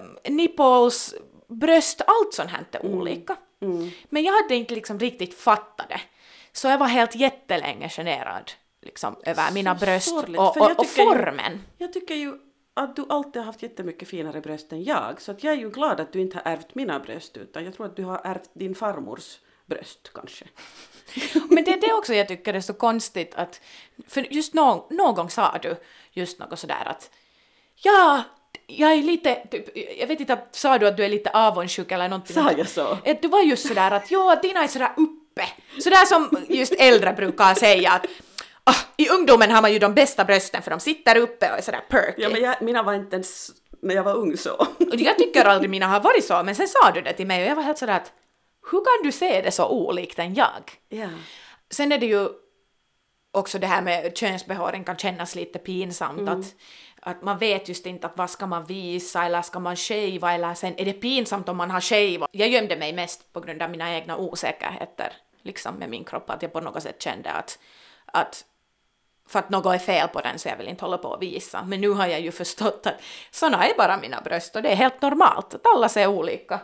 um, 0.00 0.36
nipples, 0.36 1.14
bröst, 1.48 2.00
allt 2.06 2.34
sånt 2.34 2.50
här 2.50 2.64
är 2.72 2.86
olika. 2.86 3.36
Men 4.08 4.22
jag 4.22 4.32
hade 4.42 4.54
inte 4.54 4.74
liksom 4.74 4.98
riktigt 4.98 5.34
fattat 5.34 5.88
det. 5.88 6.00
Så 6.52 6.68
jag 6.68 6.78
var 6.78 6.86
helt 6.86 7.14
jättelänge 7.14 7.88
generad 7.88 8.52
liksom, 8.82 9.16
över 9.24 9.52
mina 9.52 9.74
bröst 9.74 10.08
sorgligt, 10.08 10.40
och, 10.40 10.56
och, 10.56 10.70
och 10.70 10.78
tycker 10.78 11.02
ju- 11.02 11.08
formen. 11.08 11.62
Jag 11.78 11.92
tycker 11.92 12.14
ju 12.14 12.38
att 12.74 12.96
du 12.96 13.06
alltid 13.08 13.36
har 13.42 13.46
haft 13.46 13.62
jättemycket 13.62 14.08
finare 14.08 14.40
bröst 14.40 14.72
än 14.72 14.84
jag, 14.84 15.20
så 15.20 15.32
att 15.32 15.44
jag 15.44 15.52
är 15.54 15.58
ju 15.58 15.70
glad 15.70 16.00
att 16.00 16.12
du 16.12 16.20
inte 16.20 16.36
har 16.36 16.52
ärvt 16.52 16.74
mina 16.74 16.98
bröst, 17.00 17.36
utan 17.36 17.64
jag 17.64 17.74
tror 17.74 17.86
att 17.86 17.96
du 17.96 18.04
har 18.04 18.20
ärvt 18.24 18.50
din 18.52 18.74
farmors 18.74 19.38
bröst 19.74 20.10
kanske. 20.14 20.44
Men 21.48 21.64
det 21.64 21.72
är 21.72 21.80
det 21.80 21.92
också 21.92 22.14
jag 22.14 22.28
tycker 22.28 22.54
är 22.54 22.60
så 22.60 22.74
konstigt 22.74 23.34
att, 23.34 23.60
för 24.08 24.34
just 24.34 24.54
någon, 24.54 24.96
någon 24.96 25.14
gång 25.14 25.30
sa 25.30 25.58
du 25.62 25.76
just 26.12 26.38
något 26.38 26.58
sådär 26.58 26.82
att 26.86 27.10
ja, 27.82 28.22
jag 28.66 28.92
är 28.92 29.02
lite, 29.02 29.34
typ, 29.50 29.76
jag 29.98 30.06
vet 30.06 30.20
inte, 30.20 30.38
sa 30.52 30.78
du 30.78 30.88
att 30.88 30.96
du 30.96 31.04
är 31.04 31.08
lite 31.08 31.30
avundsjuk 31.30 31.92
eller 31.92 32.08
någonting? 32.08 32.34
Sa 32.34 32.52
jag 32.52 32.68
så? 32.68 32.98
Att 33.06 33.22
du 33.22 33.28
var 33.28 33.40
just 33.40 33.68
sådär 33.68 33.90
att 33.90 34.12
att 34.12 34.42
dina 34.42 34.62
är 34.62 34.68
sådär 34.68 34.92
uppe, 34.96 35.44
sådär 35.80 36.04
som 36.06 36.44
just 36.48 36.72
äldre 36.78 37.12
brukar 37.12 37.54
säga 37.54 37.92
att 37.92 38.06
ah, 38.64 38.74
i 38.96 39.08
ungdomen 39.08 39.50
har 39.50 39.62
man 39.62 39.72
ju 39.72 39.78
de 39.78 39.94
bästa 39.94 40.24
brösten 40.24 40.62
för 40.62 40.70
de 40.70 40.80
sitter 40.80 41.16
uppe 41.16 41.50
och 41.50 41.58
är 41.58 41.62
sådär 41.62 41.84
perky. 41.88 42.22
Ja, 42.22 42.28
men 42.28 42.42
jag, 42.42 42.62
mina 42.62 42.82
var 42.82 42.94
inte 42.94 43.16
ens 43.16 43.50
när 43.82 43.94
jag 43.94 44.02
var 44.02 44.14
ung 44.14 44.36
så. 44.36 44.54
Och 44.54 44.94
jag 44.94 45.18
tycker 45.18 45.44
aldrig 45.44 45.70
mina 45.70 45.86
har 45.86 46.00
varit 46.00 46.24
så, 46.24 46.42
men 46.42 46.54
sen 46.54 46.68
sa 46.68 46.90
du 46.90 47.00
det 47.00 47.12
till 47.12 47.26
mig 47.26 47.42
och 47.42 47.50
jag 47.50 47.56
var 47.56 47.62
helt 47.62 47.78
sådär 47.78 47.96
att 47.96 48.12
hur 48.70 48.78
kan 48.78 49.04
du 49.04 49.12
se 49.12 49.42
det 49.42 49.50
så 49.50 49.68
olikt 49.68 50.18
än 50.18 50.34
jag? 50.34 50.72
Ja. 50.88 51.08
Sen 51.70 51.92
är 51.92 51.98
det 51.98 52.06
ju 52.06 52.28
också 53.32 53.58
det 53.58 53.66
här 53.66 53.82
med 53.82 54.16
könsbehåring 54.16 54.84
kan 54.84 54.96
kännas 54.96 55.34
lite 55.34 55.58
pinsamt. 55.58 56.28
Att, 56.28 56.54
att 57.00 57.22
man 57.22 57.38
vet 57.38 57.68
just 57.68 57.86
inte 57.86 58.06
att 58.06 58.16
vad 58.16 58.30
ska 58.30 58.46
man 58.46 58.66
visa 58.66 59.24
eller 59.24 59.42
ska 59.42 59.58
man 59.58 59.76
shava 59.76 60.32
eller 60.32 60.54
sen 60.54 60.74
är 60.76 60.84
det 60.84 60.92
pinsamt 60.92 61.48
om 61.48 61.56
man 61.56 61.70
har 61.70 61.80
shave. 61.80 62.26
Jag 62.32 62.48
gömde 62.48 62.76
mig 62.76 62.92
mest 62.92 63.32
på 63.32 63.40
grund 63.40 63.62
av 63.62 63.70
mina 63.70 63.94
egna 63.94 64.16
osäkerheter 64.16 65.12
liksom 65.42 65.74
med 65.74 65.88
min 65.88 66.04
kropp. 66.04 66.30
Att 66.30 66.42
jag 66.42 66.52
på 66.52 66.60
något 66.60 66.82
sätt 66.82 67.02
kände 67.02 67.30
att, 67.30 67.58
att 68.06 68.44
för 69.28 69.38
att 69.38 69.50
något 69.50 69.74
är 69.74 69.78
fel 69.78 70.08
på 70.08 70.20
den 70.20 70.38
så 70.38 70.48
jag 70.48 70.56
vill 70.56 70.68
inte 70.68 70.84
hålla 70.84 70.98
på 70.98 71.14
att 71.14 71.22
visa. 71.22 71.62
Men 71.64 71.80
nu 71.80 71.88
har 71.88 72.06
jag 72.06 72.20
ju 72.20 72.32
förstått 72.32 72.86
att 72.86 73.02
såna 73.30 73.66
är 73.66 73.76
bara 73.76 73.96
mina 73.96 74.20
bröst 74.20 74.56
och 74.56 74.62
det 74.62 74.68
är 74.68 74.76
helt 74.76 75.02
normalt 75.02 75.54
att 75.54 75.66
alla 75.74 75.88
ser 75.88 76.06
olika. 76.06 76.60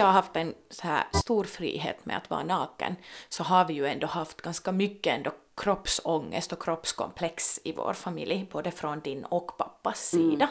Vi 0.00 0.04
har 0.04 0.12
haft 0.12 0.36
en 0.36 0.54
så 0.70 0.86
här 0.86 1.04
stor 1.12 1.44
frihet 1.44 2.06
med 2.06 2.16
att 2.16 2.30
vara 2.30 2.42
naken 2.42 2.96
så 3.28 3.42
har 3.42 3.64
vi 3.64 3.74
ju 3.74 3.86
ändå 3.86 4.06
haft 4.06 4.42
ganska 4.42 4.72
mycket 4.72 5.14
ändå 5.14 5.30
kroppsångest 5.56 6.52
och 6.52 6.62
kroppskomplex 6.62 7.60
i 7.64 7.72
vår 7.72 7.92
familj, 7.92 8.46
både 8.52 8.70
från 8.70 9.00
din 9.00 9.24
och 9.24 9.58
pappas 9.58 10.08
sida. 10.08 10.48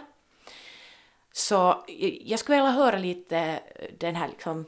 Så 1.31 1.83
jag 2.21 2.39
skulle 2.39 2.57
vilja 2.57 2.71
höra 2.71 2.97
lite 2.97 3.59
den 3.99 4.15
här 4.15 4.27
liksom 4.27 4.65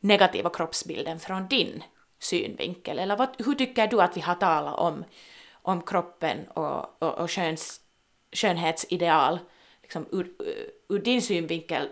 negativa 0.00 0.50
kroppsbilden 0.50 1.20
från 1.20 1.48
din 1.48 1.82
synvinkel. 2.18 2.98
Eller 2.98 3.16
vad, 3.16 3.28
hur 3.38 3.54
tycker 3.54 3.86
du 3.86 4.00
att 4.02 4.16
vi 4.16 4.20
har 4.20 4.34
talat 4.34 4.78
om, 4.78 5.04
om 5.52 5.82
kroppen 5.82 6.48
och, 6.48 7.02
och, 7.02 7.18
och 7.18 7.30
sköns, 7.30 7.80
skönhetsideal 8.32 9.38
liksom 9.82 10.06
ur, 10.12 10.32
ur 10.88 10.98
din 10.98 11.22
synvinkel 11.22 11.88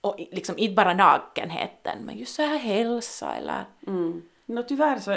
och 0.00 0.16
liksom 0.18 0.58
inte 0.58 0.74
bara 0.74 0.94
nakenheten 0.94 1.98
men 2.04 2.18
just 2.18 2.34
så 2.34 2.42
här 2.42 2.58
hälsa 2.58 3.34
eller... 3.34 3.64
Mm. 3.86 4.22
No, 4.46 4.62
tyvärr 4.62 4.98
så, 4.98 5.16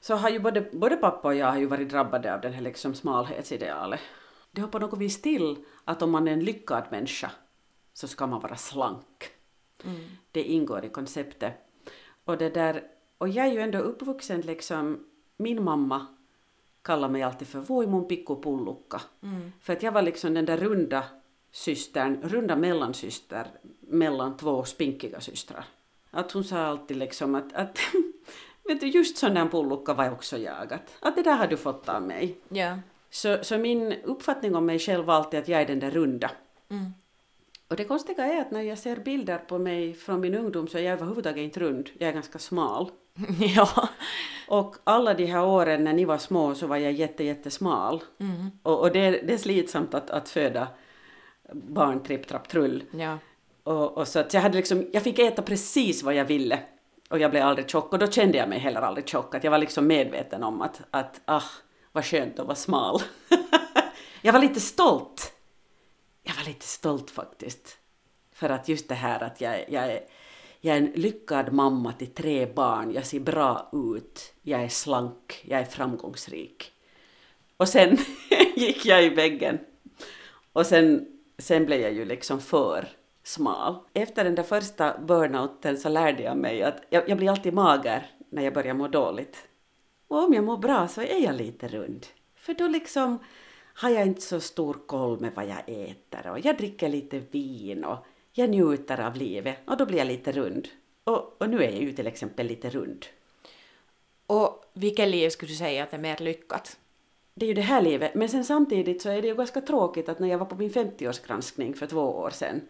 så 0.00 0.14
har 0.14 0.30
ju 0.30 0.38
både, 0.38 0.60
både 0.72 0.96
pappa 0.96 1.28
och 1.28 1.34
jag 1.34 1.46
har 1.46 1.58
ju 1.58 1.66
varit 1.66 1.88
drabbade 1.88 2.34
av 2.34 2.40
den 2.40 2.52
här 2.52 2.62
liksom 2.62 2.94
smalhetsidealet. 2.94 4.00
Det 4.50 4.60
har 4.60 4.68
på 4.68 4.78
något 4.78 4.98
vis 4.98 5.22
till 5.22 5.64
att 5.84 6.02
om 6.02 6.10
man 6.10 6.28
är 6.28 6.32
en 6.32 6.44
lyckad 6.44 6.84
människa 6.90 7.30
så 7.92 8.08
ska 8.08 8.26
man 8.26 8.40
vara 8.40 8.56
slank. 8.56 9.30
Det 10.32 10.42
ingår 10.42 10.84
i 10.84 10.88
konceptet. 10.88 11.54
Och, 12.24 12.38
det 12.38 12.50
där, 12.50 12.82
och 13.18 13.28
jag 13.28 13.46
är 13.46 13.52
ju 13.52 13.60
ändå 13.60 13.78
uppvuxen 13.78 14.40
liksom, 14.40 15.06
min 15.36 15.64
mamma 15.64 16.06
kallar 16.82 17.08
mig 17.08 17.22
alltid 17.22 17.48
för 17.48 17.58
voi 17.58 17.86
mun 17.86 18.08
pikkupullukka. 18.08 19.00
För 19.60 19.72
att 19.72 19.82
jag 19.82 19.92
var 19.92 20.02
liksom 20.02 20.34
den 20.34 20.44
där 20.44 20.56
runda 20.56 21.04
systern, 21.50 22.22
runda 22.22 22.56
mellansyster 22.56 23.46
mellan 23.92 24.36
två 24.36 24.64
spinkiga 24.64 25.20
systrar. 25.20 25.64
Att 26.10 26.32
hon 26.32 26.44
sa 26.44 26.58
alltid 26.58 26.96
liksom 26.96 27.34
att, 27.34 27.52
att 27.52 27.78
vet 28.68 28.80
du, 28.80 28.86
just 28.86 29.16
sån 29.18 29.34
där 29.34 29.48
pullukka 29.48 29.94
var 29.94 30.12
också 30.12 30.38
jag. 30.38 30.72
Att, 30.72 30.96
att 31.00 31.16
det 31.16 31.22
där 31.22 31.36
har 31.36 31.46
du 31.46 31.56
fått 31.56 31.88
av 31.88 32.02
mig. 32.02 32.38
Ja. 32.48 32.78
Så, 33.10 33.38
så 33.42 33.58
min 33.58 33.92
uppfattning 33.92 34.54
om 34.54 34.66
mig 34.66 34.78
själv 34.78 35.04
var 35.04 35.14
alltid 35.14 35.40
att 35.40 35.48
jag 35.48 35.60
är 35.60 35.66
den 35.66 35.80
där 35.80 35.90
runda. 35.90 36.30
Och 37.72 37.76
det 37.76 37.84
konstiga 37.84 38.24
är 38.24 38.40
att 38.40 38.50
när 38.50 38.62
jag 38.62 38.78
ser 38.78 38.96
bilder 38.96 39.38
på 39.38 39.58
mig 39.58 39.94
från 39.94 40.20
min 40.20 40.34
ungdom 40.34 40.68
så 40.68 40.78
är 40.78 40.82
jag 40.82 40.92
överhuvudtaget 40.92 41.42
inte 41.42 41.60
rund. 41.60 41.90
Jag 41.98 42.08
är 42.08 42.12
ganska 42.12 42.38
smal. 42.38 42.90
ja. 43.56 43.88
Och 44.48 44.76
alla 44.84 45.14
de 45.14 45.26
här 45.26 45.44
åren 45.44 45.84
när 45.84 45.92
ni 45.92 46.04
var 46.04 46.18
små 46.18 46.54
så 46.54 46.66
var 46.66 46.76
jag 46.76 46.92
jätte, 46.92 47.24
jättesmal. 47.24 48.02
Och, 48.62 48.80
och 48.80 48.92
det, 48.92 49.10
det 49.10 49.32
är 49.32 49.38
slitsamt 49.38 49.94
att, 49.94 50.10
att 50.10 50.28
föda 50.28 50.68
barn 51.52 52.02
tripp, 52.02 52.28
trapp, 52.28 52.48
trull. 52.48 52.84
ja. 52.90 53.18
Och, 53.64 53.98
och 53.98 54.08
så 54.08 54.18
att 54.18 54.34
jag, 54.34 54.40
hade 54.40 54.56
liksom, 54.56 54.86
jag 54.92 55.02
fick 55.02 55.18
äta 55.18 55.42
precis 55.42 56.02
vad 56.02 56.14
jag 56.14 56.24
ville. 56.24 56.58
Och 57.10 57.18
jag 57.18 57.30
blev 57.30 57.46
aldrig 57.46 57.70
tjock. 57.70 57.92
Och 57.92 57.98
då 57.98 58.06
kände 58.06 58.38
jag 58.38 58.48
mig 58.48 58.58
heller 58.58 58.80
aldrig 58.80 59.08
tjock. 59.08 59.34
Att 59.34 59.44
jag 59.44 59.50
var 59.50 59.58
liksom 59.58 59.86
medveten 59.86 60.42
om 60.42 60.62
att, 60.62 60.80
att 60.90 61.20
ah, 61.24 61.42
vad 61.92 62.04
skönt 62.04 62.38
att 62.38 62.46
vara 62.46 62.56
smal. 62.56 63.02
jag 64.22 64.32
var 64.32 64.40
lite 64.40 64.60
stolt. 64.60 65.32
Jag 66.22 66.34
var 66.34 66.44
lite 66.44 66.66
stolt 66.66 67.10
faktiskt. 67.10 67.78
För 68.32 68.48
att 68.48 68.68
just 68.68 68.88
det 68.88 68.94
här 68.94 69.22
att 69.22 69.40
jag, 69.40 69.64
jag, 69.68 69.84
är, 69.84 70.00
jag 70.60 70.76
är 70.76 70.80
en 70.80 70.92
lyckad 70.94 71.52
mamma 71.52 71.92
till 71.92 72.14
tre 72.14 72.46
barn. 72.46 72.92
Jag 72.92 73.06
ser 73.06 73.20
bra 73.20 73.70
ut. 73.72 74.34
Jag 74.42 74.62
är 74.62 74.68
slank. 74.68 75.44
Jag 75.44 75.60
är 75.60 75.64
framgångsrik. 75.64 76.72
Och 77.56 77.68
sen 77.68 77.98
gick 78.56 78.86
jag 78.86 79.04
i 79.04 79.08
väggen. 79.08 79.58
Och 80.52 80.66
sen, 80.66 81.06
sen 81.38 81.66
blev 81.66 81.80
jag 81.80 81.92
ju 81.92 82.04
liksom 82.04 82.40
för 82.40 82.88
smal. 83.22 83.78
Efter 83.92 84.24
den 84.24 84.34
där 84.34 84.42
första 84.42 84.98
burnouten 84.98 85.78
så 85.78 85.88
lärde 85.88 86.22
jag 86.22 86.36
mig 86.36 86.62
att 86.62 86.82
jag, 86.90 87.08
jag 87.08 87.18
blir 87.18 87.30
alltid 87.30 87.54
mager 87.54 88.10
när 88.30 88.42
jag 88.42 88.54
börjar 88.54 88.74
må 88.74 88.88
dåligt. 88.88 89.48
Och 90.08 90.24
om 90.24 90.34
jag 90.34 90.44
mår 90.44 90.56
bra 90.56 90.88
så 90.88 91.00
är 91.00 91.24
jag 91.24 91.34
lite 91.34 91.68
rund. 91.68 92.06
För 92.34 92.54
då 92.54 92.68
liksom 92.68 93.18
har 93.74 93.90
jag 93.90 94.06
inte 94.06 94.20
så 94.20 94.40
stor 94.40 94.76
koll 94.86 95.20
med 95.20 95.32
vad 95.34 95.46
jag 95.46 95.62
äter 95.66 96.30
och 96.30 96.38
jag 96.46 96.56
dricker 96.56 96.88
lite 96.88 97.18
vin 97.30 97.84
och 97.84 98.06
jag 98.32 98.50
njuter 98.50 99.00
av 99.00 99.16
livet 99.16 99.58
och 99.66 99.76
då 99.76 99.86
blir 99.86 99.98
jag 99.98 100.06
lite 100.06 100.32
rund. 100.32 100.68
Och, 101.04 101.42
och 101.42 101.50
nu 101.50 101.64
är 101.64 101.70
jag 101.70 101.82
ju 101.82 101.92
till 101.92 102.06
exempel 102.06 102.46
lite 102.46 102.70
rund. 102.70 103.06
Och 104.26 104.64
vilket 104.72 105.08
liv 105.08 105.30
skulle 105.30 105.52
du 105.52 105.56
säga 105.56 105.82
att 105.82 105.94
är 105.94 105.98
mer 105.98 106.16
lyckat? 106.16 106.78
Det 107.34 107.46
är 107.46 107.48
ju 107.48 107.54
det 107.54 107.60
här 107.60 107.82
livet, 107.82 108.14
men 108.14 108.28
sen 108.28 108.44
samtidigt 108.44 109.02
så 109.02 109.08
är 109.08 109.22
det 109.22 109.28
ju 109.28 109.34
ganska 109.34 109.60
tråkigt 109.60 110.08
att 110.08 110.18
när 110.18 110.28
jag 110.28 110.38
var 110.38 110.46
på 110.46 110.56
min 110.56 110.70
50-årsgranskning 110.70 111.74
för 111.74 111.86
två 111.86 112.00
år 112.00 112.30
sedan 112.30 112.60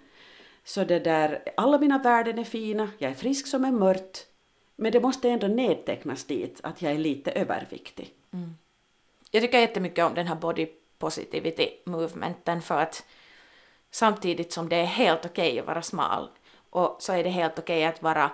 så 0.64 0.84
det 0.84 0.98
där, 0.98 1.42
alla 1.56 1.78
mina 1.78 1.98
värden 1.98 2.38
är 2.38 2.44
fina, 2.44 2.90
jag 2.98 3.10
är 3.10 3.14
frisk 3.14 3.46
som 3.46 3.64
en 3.64 3.78
mört, 3.78 4.18
men 4.76 4.92
det 4.92 5.00
måste 5.00 5.30
ändå 5.30 5.46
nedtecknas 5.46 6.24
dit 6.24 6.60
att 6.62 6.82
jag 6.82 6.92
är 6.92 6.98
lite 6.98 7.30
överviktig. 7.30 8.14
Mm. 8.32 8.54
Jag 9.30 9.42
tycker 9.42 9.58
jättemycket 9.58 10.04
om 10.04 10.14
den 10.14 10.26
här 10.26 10.34
body 10.34 10.66
positivity 10.98 11.70
movementen 11.84 12.62
för 12.62 12.78
att 12.78 13.04
samtidigt 13.90 14.52
som 14.52 14.68
det 14.68 14.76
är 14.76 14.84
helt 14.84 15.26
okej 15.26 15.58
att 15.58 15.66
vara 15.66 15.82
smal 15.82 16.28
och 16.70 16.96
så 17.00 17.12
är 17.12 17.24
det 17.24 17.30
helt 17.30 17.58
okej 17.58 17.84
att 17.84 18.02
vara 18.02 18.30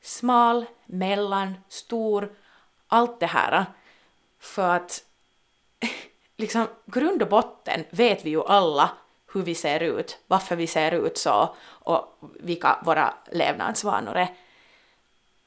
smal, 0.00 0.64
mellan, 0.86 1.54
stor, 1.68 2.32
allt 2.86 3.20
det 3.20 3.26
här. 3.26 3.64
För 4.38 4.76
att 4.76 5.04
liksom 6.36 6.66
grund 6.86 7.22
och 7.22 7.28
botten 7.28 7.84
vet 7.90 8.24
vi 8.24 8.30
ju 8.30 8.42
alla 8.42 8.90
hur 9.32 9.42
vi 9.42 9.54
ser 9.54 9.80
ut, 9.80 10.18
varför 10.26 10.56
vi 10.56 10.66
ser 10.66 10.92
ut 11.06 11.18
så 11.18 11.54
och 11.64 12.18
vilka 12.40 12.78
våra 12.84 13.14
levnadsvanor 13.30 14.16
är. 14.16 14.28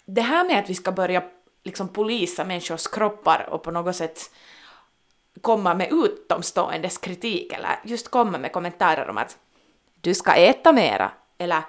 Det 0.05 0.21
här 0.21 0.45
med 0.47 0.59
att 0.59 0.69
vi 0.69 0.75
ska 0.75 0.91
börja 0.91 1.23
liksom 1.63 1.87
polisa 1.87 2.43
människors 2.43 2.87
kroppar 2.87 3.47
och 3.49 3.63
på 3.63 3.71
något 3.71 3.95
sätt 3.95 4.31
komma 5.41 5.73
med 5.73 5.87
utomståendes 5.91 6.97
kritik 6.97 7.53
eller 7.53 7.79
just 7.83 8.11
komma 8.11 8.37
med 8.37 8.51
kommentarer 8.51 9.09
om 9.09 9.17
att 9.17 9.37
du 10.01 10.13
ska 10.13 10.33
äta 10.33 10.73
mera 10.73 11.11
eller 11.37 11.61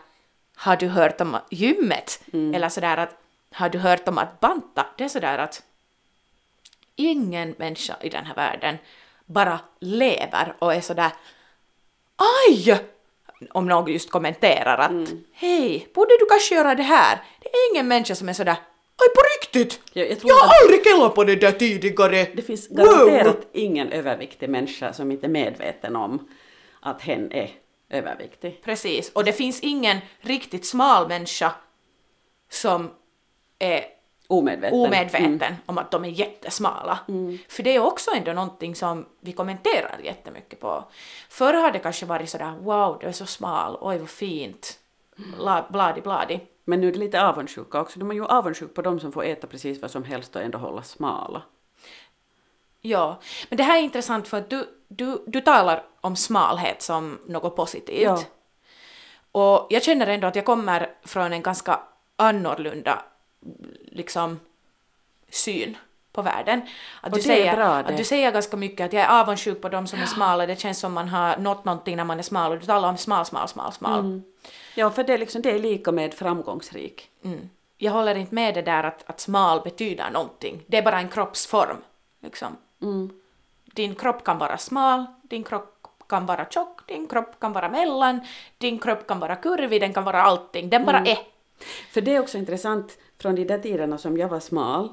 har 0.57 0.77
du 0.77 0.89
hört 0.89 1.21
om 1.21 1.37
gymmet 1.51 2.21
eller 2.33 2.69
sådär 2.69 2.97
att 2.97 3.17
har 3.53 3.69
du 3.69 3.79
hört 3.79 4.09
om 4.09 4.19
att 4.19 4.41
banta? 4.41 4.87
Det 4.99 5.05
är 5.05 5.09
sådär 5.09 5.39
att 5.39 5.63
ingen 6.97 7.55
människa 7.59 7.97
i 8.01 8.09
den 8.09 8.27
här 8.27 8.35
världen 8.35 8.79
bara 9.27 9.61
lever 9.81 10.55
och 10.59 10.75
är 10.75 10.81
sådär 10.81 11.13
aj! 12.17 12.81
Om 13.51 13.67
någon 13.67 13.93
just 13.93 14.11
kommenterar 14.11 14.79
att 14.79 15.09
hej, 15.33 15.89
borde 15.95 16.17
du 16.19 16.27
kanske 16.27 16.55
göra 16.55 16.75
det 16.75 16.83
här? 16.83 17.23
Det 17.41 17.49
är 17.49 17.73
ingen 17.73 17.89
människa 17.89 18.15
som 18.15 18.29
är 18.29 18.33
sådär 18.33 18.57
aj 19.03 19.09
på 19.15 19.21
riktigt! 19.41 19.81
Jag, 19.93 20.11
jag 20.11 20.19
Jag 20.23 20.37
att 20.37 20.51
har 20.51 20.63
aldrig 20.63 20.85
kollat 20.85 21.15
på 21.15 21.25
det 21.25 21.37
där 21.37 21.53
tidigare! 21.53 22.27
det 22.35 22.43
finns 22.43 22.71
Wow! 22.71 22.77
garanterat 22.77 23.47
ingen 23.53 23.93
överviktig 23.93 24.49
människa 24.51 24.93
som 24.93 25.11
inte 25.11 25.27
är 25.27 25.31
medveten 25.31 25.97
om 25.97 26.29
att 26.81 27.03
hen 27.03 27.33
är 27.33 27.51
överviktig. 27.91 28.61
Precis, 28.65 29.13
och 29.13 29.25
det 29.25 29.33
finns 29.33 29.61
ingen 29.61 29.99
riktigt 30.21 30.67
smal 30.67 31.09
människa 31.09 31.53
som 32.51 32.91
är 33.59 33.85
Omedveten. 34.29 34.79
omedveten 34.79 35.43
Mm. 35.43 35.55
om 35.67 35.79
att 35.79 35.91
de 35.91 36.05
är 36.05 36.09
jättesmala. 36.09 36.99
För 37.49 37.63
det 37.63 37.71
är 37.77 37.81
också 37.81 38.11
ändå 38.17 38.33
någonting 38.33 38.75
som 38.75 39.07
vi 39.21 39.33
kommenterar 39.33 39.99
jättemycket 40.03 40.61
på. 40.61 40.85
Förr 41.29 41.55
har 41.55 41.71
det 41.71 41.79
kanske 41.79 42.07
varit 42.07 42.31
sådär 42.31 42.55
wow, 42.61 42.99
du 43.01 43.07
är 43.07 43.13
så 43.13 43.27
smal, 43.27 43.79
oj 43.81 43.99
vad 43.99 44.11
fint, 44.11 44.79
Bla, 45.17 45.67
bladi 45.71 46.01
bladi. 46.01 46.41
Men 46.65 46.81
nu 46.81 46.89
är 46.89 46.93
det 46.93 46.99
lite 46.99 47.23
avundsjuka 47.27 47.81
också. 47.81 47.99
De 47.99 48.11
är 48.11 48.15
ju 48.15 48.25
avundsjuka 48.27 48.73
på 48.75 48.83
de 48.83 49.01
som 49.01 49.13
får 49.13 49.25
äta 49.25 49.47
precis 49.47 49.83
vad 49.83 49.91
som 49.91 50.05
helst 50.05 50.37
och 50.37 50.43
ändå 50.43 50.59
hålla 50.59 50.83
smala. 50.83 51.43
Ja, 52.81 53.21
men 53.49 53.57
det 53.57 53.63
här 53.63 53.79
är 53.79 53.83
intressant 53.83 54.29
för 54.29 54.39
att 54.39 54.51
du, 54.51 54.69
du, 54.89 55.25
du 55.27 55.41
talar 55.41 55.85
om 56.01 56.17
smalhet 56.17 56.83
som 56.83 57.19
något 57.27 57.57
positivt. 57.57 58.03
Ja. 58.03 58.23
Och 59.33 59.67
jag 59.71 59.83
känner 59.83 60.07
ändå 60.07 60.27
att 60.27 60.37
jag 60.37 60.45
kommer 60.45 60.91
från 61.05 61.33
en 61.33 61.43
ganska 61.43 61.81
annorlunda 62.17 63.03
liksom, 63.97 64.41
syn 65.31 65.77
på 66.13 66.23
världen. 66.23 66.63
Att 67.01 67.13
Och 67.13 67.19
du, 67.19 67.23
säger, 67.23 67.57
bra 67.57 67.67
att 67.67 67.97
du 67.97 68.05
säger 68.05 68.33
ganska 68.33 68.57
mycket 68.57 68.87
att 68.87 68.93
jag 68.93 69.03
är 69.03 69.21
avundsjuk 69.21 69.61
på 69.61 69.69
de 69.69 69.87
som 69.87 70.03
är 70.03 70.07
smala, 70.07 70.47
det 70.47 70.61
känns 70.61 70.79
som 70.79 70.93
man 70.93 71.09
har 71.09 71.37
nått 71.37 71.65
någonting 71.65 71.97
när 71.97 72.05
man 72.05 72.19
är 72.19 72.23
smal 72.23 72.53
och 72.53 72.59
du 72.59 72.67
talar 72.67 72.89
om 72.89 72.97
smal, 72.97 73.27
smal, 73.27 73.49
smal, 73.49 73.73
smal. 73.73 74.01
Mm. 74.01 74.23
Ja, 74.75 74.91
för 74.91 75.05
det 75.05 75.13
är, 75.13 75.19
liksom, 75.19 75.43
det 75.43 75.51
är 75.51 75.59
lika 75.59 75.93
med 75.93 76.15
framgångsrik. 76.15 77.11
Mm. 77.25 77.51
Jag 77.79 77.93
håller 77.93 78.15
inte 78.15 78.35
med 78.35 78.55
det 78.55 78.63
där 78.63 78.85
att, 78.85 79.05
att 79.07 79.21
smal 79.21 79.61
betyder 79.61 80.11
någonting. 80.11 80.63
Det 80.67 80.77
är 80.77 80.83
bara 80.83 80.99
en 80.99 81.09
kroppsform. 81.09 81.77
Liksom. 82.23 82.57
Mm. 82.83 83.11
Din 83.65 83.95
kropp 83.95 84.25
kan 84.25 84.39
vara 84.39 84.59
smal, 84.59 85.07
din 85.23 85.45
kropp 85.45 85.73
kan 86.09 86.27
vara 86.27 86.45
tjock, 86.51 86.87
din 86.89 87.07
kropp 87.07 87.41
kan 87.41 87.53
vara 87.53 87.69
mellan, 87.69 88.21
din 88.59 88.79
kropp 88.79 89.07
kan 89.07 89.21
vara 89.21 89.37
kurvig, 89.37 89.81
den 89.81 89.93
kan 89.95 90.05
vara 90.05 90.23
allting. 90.23 90.71
Den 90.71 90.85
bara 90.85 90.99
är. 90.99 91.19
För 91.91 92.01
det 92.01 92.15
är 92.15 92.21
också 92.21 92.39
intressant 92.39 92.99
från 93.19 93.35
de 93.35 93.45
där 93.45 93.59
tiderna 93.59 93.99
som 93.99 94.17
jag 94.17 94.29
var 94.29 94.41
smal. 94.41 94.89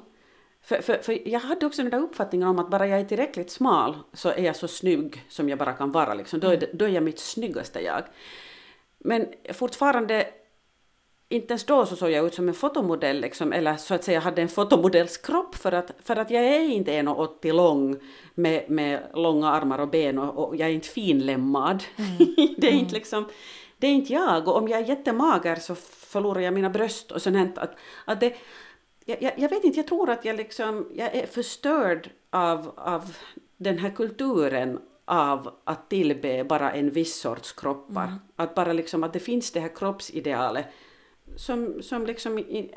För, 0.62 0.82
för, 0.82 0.98
för 0.98 1.28
jag 1.28 1.40
hade 1.40 1.66
också 1.66 1.82
den 1.82 1.92
där 1.92 2.00
uppfattningen 2.00 2.48
om 2.48 2.60
att 2.60 2.70
bara 2.70 2.88
jag 2.88 3.00
är 3.00 3.06
tillräckligt 3.06 3.52
smal 3.52 3.98
så 4.14 4.30
är 4.30 4.44
jag 4.44 4.56
så 4.56 4.68
snygg 4.68 5.26
som 5.30 5.50
jag 5.50 5.60
bara 5.60 5.74
kan 5.74 5.92
vara. 5.92 6.14
Liksom. 6.14 6.40
Då, 6.40 6.48
är 6.48 6.58
det, 6.58 6.70
då 6.74 6.86
är 6.86 6.90
jag 6.90 7.04
mitt 7.04 7.20
snyggaste 7.20 7.80
jag. 7.80 8.04
Men 8.98 9.28
fortfarande, 9.54 10.28
inte 11.30 11.52
ens 11.52 11.66
då 11.66 11.86
så 11.86 11.96
såg 11.96 12.12
jag 12.12 12.26
ut 12.26 12.34
som 12.34 12.48
en 12.48 12.54
fotomodell, 12.54 13.22
liksom, 13.22 13.54
eller 13.54 13.76
så 13.76 13.94
att 13.94 14.04
säga 14.04 14.20
hade 14.20 14.42
en 14.42 14.50
fotomodells 14.50 15.18
kropp 15.18 15.56
för 15.56 15.72
att, 15.72 15.92
för 16.04 16.16
att 16.16 16.32
jag 16.32 16.44
är 16.44 16.60
inte 16.60 16.92
1,80 16.92 17.54
lång 17.54 17.96
med, 18.34 18.70
med 18.70 19.04
långa 19.14 19.50
armar 19.50 19.80
och 19.80 19.90
ben 19.90 20.20
och, 20.20 20.48
och 20.48 20.56
jag 20.56 20.70
är 20.70 20.74
inte 20.74 20.88
finlemmad. 20.88 21.84
det, 22.58 22.68
är 22.68 22.74
inte 22.74 22.94
liksom, 22.94 23.26
det 23.78 23.88
är 23.88 23.92
inte 23.92 24.14
jag 24.14 24.48
och 24.48 24.58
om 24.58 24.68
jag 24.68 24.80
är 24.80 24.86
jättemager 24.86 25.56
så 25.56 25.76
förlorar 26.14 26.42
jag 26.42 26.54
mina 26.54 26.70
bröst 26.70 27.12
och 27.12 27.22
sånt 27.22 27.36
här. 27.38 27.52
Att, 27.56 27.76
att 28.06 28.20
det, 28.20 28.36
jag, 29.06 29.34
jag, 29.38 29.50
vet 29.50 29.64
inte, 29.64 29.80
jag 29.80 29.88
tror 29.88 30.10
att 30.10 30.26
jag, 30.26 30.36
liksom, 30.36 30.92
jag 30.94 31.16
är 31.16 31.28
förstörd 31.28 32.10
av, 32.30 32.74
av 32.76 33.18
den 33.58 33.78
här 33.78 33.90
kulturen 33.90 34.80
av 35.06 35.56
att 35.64 35.90
tillbe 35.90 36.44
bara 36.44 36.72
en 36.72 36.90
viss 36.90 37.20
sorts 37.20 37.54
kroppar. 37.54 38.14
Att 38.36 38.56
bara 38.56 38.74
liksom 38.74 39.04
att 39.04 39.14
det 39.14 39.20
finns 39.20 39.52
det 39.52 39.60
här 39.60 39.76
kroppsidealet 39.76 40.66
som, 41.36 41.82
som 41.82 42.06
liksom 42.06 42.40
i, 42.40 42.76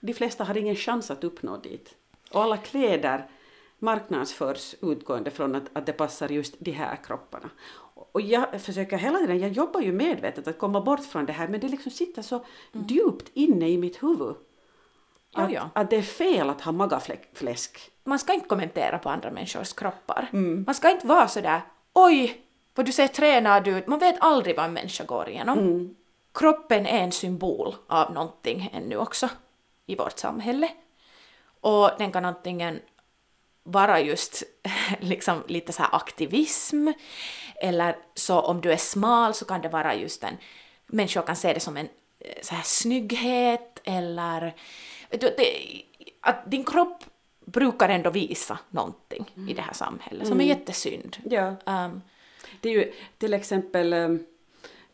de 0.00 0.14
flesta 0.14 0.44
har 0.44 0.56
ingen 0.56 0.76
chans 0.76 1.10
att 1.10 1.24
uppnå 1.24 1.56
dit. 1.56 1.94
Och 2.32 2.42
alla 2.42 2.56
kläder 2.56 3.30
marknadsförs 3.78 4.74
utgående 4.82 5.30
från 5.30 5.54
att, 5.54 5.64
att 5.72 5.86
det 5.86 5.92
passar 5.92 6.28
just 6.28 6.54
de 6.58 6.70
här 6.70 6.96
kropparna. 6.96 7.50
Och 7.96 8.20
jag 8.20 8.60
försöker 8.60 8.98
hela 8.98 9.18
tiden, 9.18 9.38
jag 9.38 9.50
jobbar 9.50 9.80
ju 9.80 9.92
medvetet 9.92 10.48
att 10.48 10.58
komma 10.58 10.80
bort 10.80 11.04
från 11.04 11.26
det 11.26 11.32
här 11.32 11.48
men 11.48 11.60
det 11.60 11.68
liksom 11.68 11.92
sitter 11.92 12.22
så 12.22 12.44
djupt 12.72 13.30
inne 13.34 13.68
i 13.68 13.78
mitt 13.78 14.02
huvud. 14.02 14.34
Att, 15.34 15.52
ja. 15.52 15.70
att 15.74 15.90
det 15.90 15.96
är 15.96 16.02
fel 16.02 16.50
att 16.50 16.60
ha 16.60 16.72
magafläsk. 16.72 17.90
Man 18.04 18.18
ska 18.18 18.32
inte 18.32 18.48
kommentera 18.48 18.98
på 18.98 19.10
andra 19.10 19.30
människors 19.30 19.72
kroppar. 19.72 20.28
Man 20.66 20.74
ska 20.74 20.90
inte 20.90 21.06
vara 21.06 21.28
sådär 21.28 21.60
oj, 21.92 22.42
vad 22.74 22.86
du 22.86 22.92
ser 22.92 23.08
tränad 23.08 23.68
ut. 23.68 23.86
Man 23.86 23.98
vet 23.98 24.16
aldrig 24.20 24.56
vad 24.56 24.64
en 24.64 24.72
människa 24.72 25.04
går 25.04 25.28
igenom. 25.28 25.58
Kroppen 26.34 26.86
är 26.86 26.98
en 26.98 27.12
symbol 27.12 27.74
av 27.86 28.12
någonting 28.12 28.70
ännu 28.72 28.96
också 28.96 29.28
i 29.86 29.96
vårt 29.96 30.18
samhälle. 30.18 30.70
Och 31.60 31.90
den 31.98 32.12
kan 32.12 32.24
antingen 32.24 32.80
vara 33.62 34.00
just 34.00 34.42
liksom 35.00 35.42
lite 35.46 35.72
så 35.72 35.82
här 35.82 35.94
aktivism 35.94 36.88
eller 37.60 37.96
så 38.14 38.40
om 38.40 38.60
du 38.60 38.72
är 38.72 38.76
smal 38.76 39.34
så 39.34 39.44
kan 39.44 39.60
det 39.60 39.68
vara 39.68 39.94
just 39.94 40.24
en 40.24 40.36
människor 40.86 41.22
kan 41.22 41.36
se 41.36 41.52
det 41.52 41.60
som 41.60 41.76
en 41.76 41.88
eh, 42.20 42.42
så 42.42 42.54
här 42.54 42.62
snygghet 42.62 43.80
eller 43.84 44.54
du, 45.10 45.18
det, 45.36 45.82
att 46.20 46.50
din 46.50 46.64
kropp 46.64 47.04
brukar 47.44 47.88
ändå 47.88 48.10
visa 48.10 48.58
någonting 48.70 49.30
i 49.48 49.54
det 49.54 49.62
här 49.62 49.72
samhället 49.72 50.26
som 50.28 50.40
är 50.40 50.44
jättesynd. 50.44 51.16
Ja. 51.30 51.54
Um, 51.66 52.02
Det 52.60 52.68
är 52.68 52.72
ju 52.72 52.92
till 53.18 53.34
exempel 53.34 53.92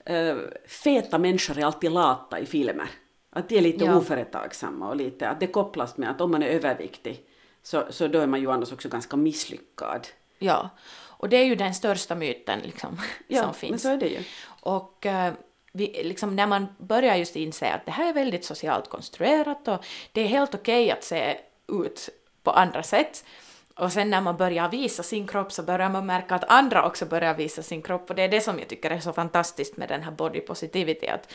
äh, 0.05 0.37
feta 0.67 1.19
människor 1.19 1.59
är 1.59 1.65
alltid 1.65 1.93
lata 1.93 2.39
i 2.39 2.47
filmer. 2.47 2.89
Att 3.31 3.49
de 3.49 3.59
är 3.59 3.63
lite 3.63 3.85
Ja. 3.85 3.97
oföretagsamma 3.97 4.89
och 4.89 4.97
lite 4.97 5.29
att 5.29 5.41
det 5.41 5.47
kopplas 5.47 5.97
med 5.97 6.11
att 6.11 6.21
om 6.21 6.31
man 6.31 6.43
är 6.43 6.47
överviktig 6.47 7.21
så, 7.63 7.85
så 7.91 8.09
då 8.09 8.19
är 8.19 8.27
man 8.27 8.41
ju 8.41 8.51
annars 8.51 8.73
också 8.73 8.89
ganska 8.89 9.17
misslyckad. 9.17 10.07
ja, 10.39 10.71
och 11.23 11.29
det 11.29 11.37
är 11.37 11.45
ju 11.45 11.55
den 11.55 11.75
största 11.75 12.15
myten 12.15 12.61
liksom, 12.61 13.01
Ja, 13.29 13.39
som 13.39 13.47
men 13.47 13.55
finns. 13.55 13.83
så 13.83 13.89
är 13.89 13.97
det 13.97 14.09
ju. 14.09 14.23
Och 14.61 15.07
eh, 15.07 15.33
vi, 15.73 16.01
liksom, 16.05 16.37
när 16.37 16.47
man 16.47 16.67
börjar 16.79 17.17
just 17.17 17.37
inse 17.37 17.73
att 17.73 17.87
det 17.87 17.93
här 17.93 18.09
är 18.09 18.13
väldigt 18.13 18.45
socialt 18.45 18.89
konstruerat 18.89 19.69
och 19.69 19.85
det 20.13 20.21
är 20.21 20.27
helt 20.27 20.55
okej 20.55 20.91
att 20.91 21.05
se 21.05 21.37
ut 21.69 22.09
på 22.43 22.51
andra 22.51 22.83
sätt. 22.83 23.25
Och 23.77 23.93
sen 23.93 24.11
när 24.11 24.21
man 24.21 24.37
börjar 24.37 24.69
visa 24.69 25.03
sin 25.03 25.27
kropp 25.27 25.53
så 25.53 25.63
börjar 25.63 25.89
man 25.89 26.07
märka 26.07 26.35
att 26.35 26.45
andra 26.45 26.87
också 26.87 27.07
börjar 27.07 27.35
visa 27.35 27.63
sin 27.63 27.83
kropp 27.83 28.11
och 28.11 28.17
det 28.17 28.23
är 28.23 28.29
det 28.29 28.41
som 28.41 28.59
jag 28.59 28.69
tycker 28.69 28.91
är 28.91 29.01
så 29.01 29.13
fantastiskt 29.13 29.77
med 29.77 29.89
den 29.89 30.03
här 30.03 30.11
body 30.13 30.41
positivity 30.41 31.07
att 31.07 31.33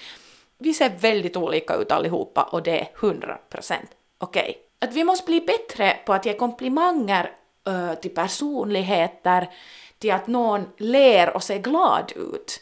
vi 0.58 0.73
ser 0.73 0.89
väldigt 0.89 1.38
olika 1.38 1.76
ut 1.76 1.91
allihopa 1.91 2.43
och 2.43 2.63
det 2.63 2.80
är 2.80 2.88
100% 2.95 3.73
okej. 4.17 4.58
Att 4.80 4.93
vi 4.93 5.04
måste 5.04 5.26
bli 5.26 5.41
bättre 5.41 5.97
på 6.06 6.13
att 6.13 6.26
ge 6.26 6.34
komplimanger 6.34 7.32
till 8.01 8.12
personligheter, 8.15 9.49
till 9.99 10.12
att 10.12 10.27
någon 10.27 10.65
ler 10.77 11.36
och 11.36 11.43
ser 11.43 11.58
glad 11.58 12.13
ut. 12.15 12.62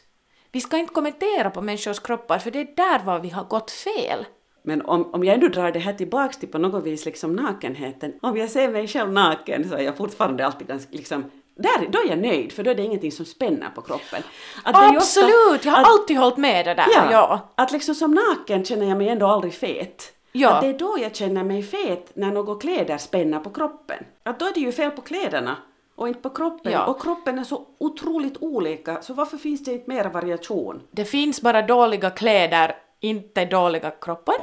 Vi 0.52 0.62
ska 0.62 0.78
inte 0.78 0.94
kommentera 0.94 1.50
på 1.50 1.62
människors 1.62 2.00
kroppar 2.00 2.40
för 2.40 2.52
det 2.52 2.60
är 2.60 2.76
där 2.76 3.00
var 3.06 3.20
vi 3.20 3.30
har 3.30 3.44
gått 3.44 3.72
fel. 3.72 4.26
Men 4.64 4.82
om, 4.86 5.14
om 5.14 5.24
jag 5.24 5.34
ändå 5.34 5.48
drar 5.48 5.72
det 5.72 5.80
här 5.80 5.94
tillbaks 5.94 6.38
till 6.38 6.50
på 6.50 6.58
något 6.58 6.84
vis 6.84 7.06
liksom 7.06 7.34
nakenheten. 7.36 8.14
Om 8.22 8.38
jag 8.38 8.50
ser 8.50 8.70
mig 8.70 8.88
själv 8.88 9.12
naken 9.12 9.70
så 9.70 9.76
är 9.76 9.82
jag 9.82 9.98
fortfarande 9.98 10.46
alltid 10.46 10.68
ganska 10.68 10.90
liksom 10.92 11.32
där, 11.58 11.88
då 11.90 12.00
är 12.00 12.10
jag 12.10 12.20
nöjd 12.20 12.52
för 12.52 12.64
då 12.64 12.72
är 12.72 12.76
det 12.76 12.84
ingenting 12.84 13.12
som 13.12 13.26
spänner 13.26 13.70
på 13.76 13.82
kroppen. 13.82 14.24
Att 14.64 14.76
ju 14.76 14.98
ofta- 14.98 14.98
Absolut, 14.98 15.66
jag 15.66 15.72
har 15.72 15.82
att- 15.82 15.88
alltid 15.88 16.18
hållit 16.18 16.38
med 16.38 16.66
det 16.66 16.74
där. 16.74 16.86
Ja, 16.96 17.12
Ja. 17.12 17.54
att 17.58 17.72
liksom 17.72 17.96
som 17.96 18.12
naken 18.12 18.66
känner 18.66 18.86
jag 18.90 18.98
mig 18.98 19.10
ändå 19.10 19.28
aldrig 19.28 19.54
fet. 19.54 20.12
Ja. 20.38 20.50
Att 20.50 20.62
det 20.62 20.68
är 20.68 20.78
då 20.78 20.98
jag 21.02 21.16
känner 21.16 21.44
mig 21.44 21.64
fet 21.64 22.12
när 22.14 22.32
några 22.32 22.56
kläder 22.56 22.98
spänner 22.98 23.40
på 23.40 23.50
kroppen. 23.50 24.06
Att 24.24 24.40
då 24.40 24.46
är 24.46 24.54
det 24.54 24.60
ju 24.60 24.72
fel 24.72 24.92
på 24.92 25.02
kläderna 25.02 25.58
och 25.96 26.08
inte 26.08 26.20
på 26.20 26.30
kroppen. 26.30 26.72
Ja. 26.72 26.86
Och 26.86 27.02
kroppen 27.02 27.40
är 27.40 27.44
så 27.44 27.68
otroligt 27.78 28.38
olika 28.42 29.02
så 29.02 29.14
varför 29.14 29.38
finns 29.38 29.64
det 29.64 29.74
inte 29.74 29.90
mer 29.90 30.10
variation? 30.10 30.82
Det 30.92 31.06
finns 31.06 31.42
bara 31.42 31.62
dåliga 31.62 32.10
kläder, 32.10 32.76
inte 33.00 33.46
dåliga 33.46 33.92
kroppar. 33.92 34.36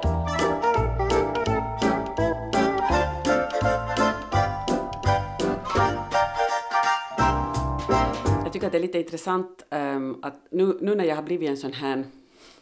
Jag 8.44 8.52
tycker 8.52 8.66
att 8.66 8.72
det 8.72 8.78
är 8.78 8.82
lite 8.82 8.98
intressant 8.98 9.66
ehm, 9.70 10.16
att 10.22 10.46
nu, 10.50 10.78
nu 10.80 10.94
när 10.94 11.04
jag 11.04 11.16
har 11.16 11.22
blivit 11.22 11.50
en 11.50 11.56
sån 11.56 11.72
här 11.72 12.04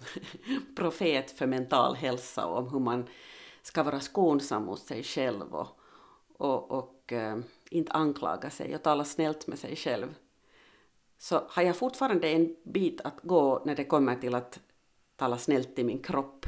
profet 0.77 1.31
för 1.31 1.47
mental 1.47 1.95
hälsa 1.95 2.47
och 2.47 2.59
om 2.59 2.69
hur 2.69 2.81
man 2.81 3.09
ska 3.63 3.83
vara 3.83 4.01
skonsam 4.01 4.65
mot 4.65 4.81
sig 4.81 5.03
själv 5.03 5.55
och, 5.55 5.69
och, 6.37 6.71
och 6.71 7.13
ehm, 7.13 7.45
inte 7.71 7.93
anklaga 7.93 8.51
sig 8.51 8.75
och 8.75 8.83
tala 8.83 9.05
snällt 9.05 9.47
med 9.47 9.59
sig 9.59 9.77
själv 9.77 10.15
så 11.19 11.43
har 11.49 11.63
jag 11.63 11.77
fortfarande 11.77 12.29
en 12.29 12.57
bit 12.65 13.01
att 13.01 13.21
gå 13.23 13.63
när 13.65 13.77
det 13.77 13.85
kommer 13.85 14.17
till 14.17 14.35
att 14.35 14.61
tala 15.17 15.39
snällt 15.39 15.77
till 15.77 15.87
min 15.87 16.03
kropp. 16.03 16.47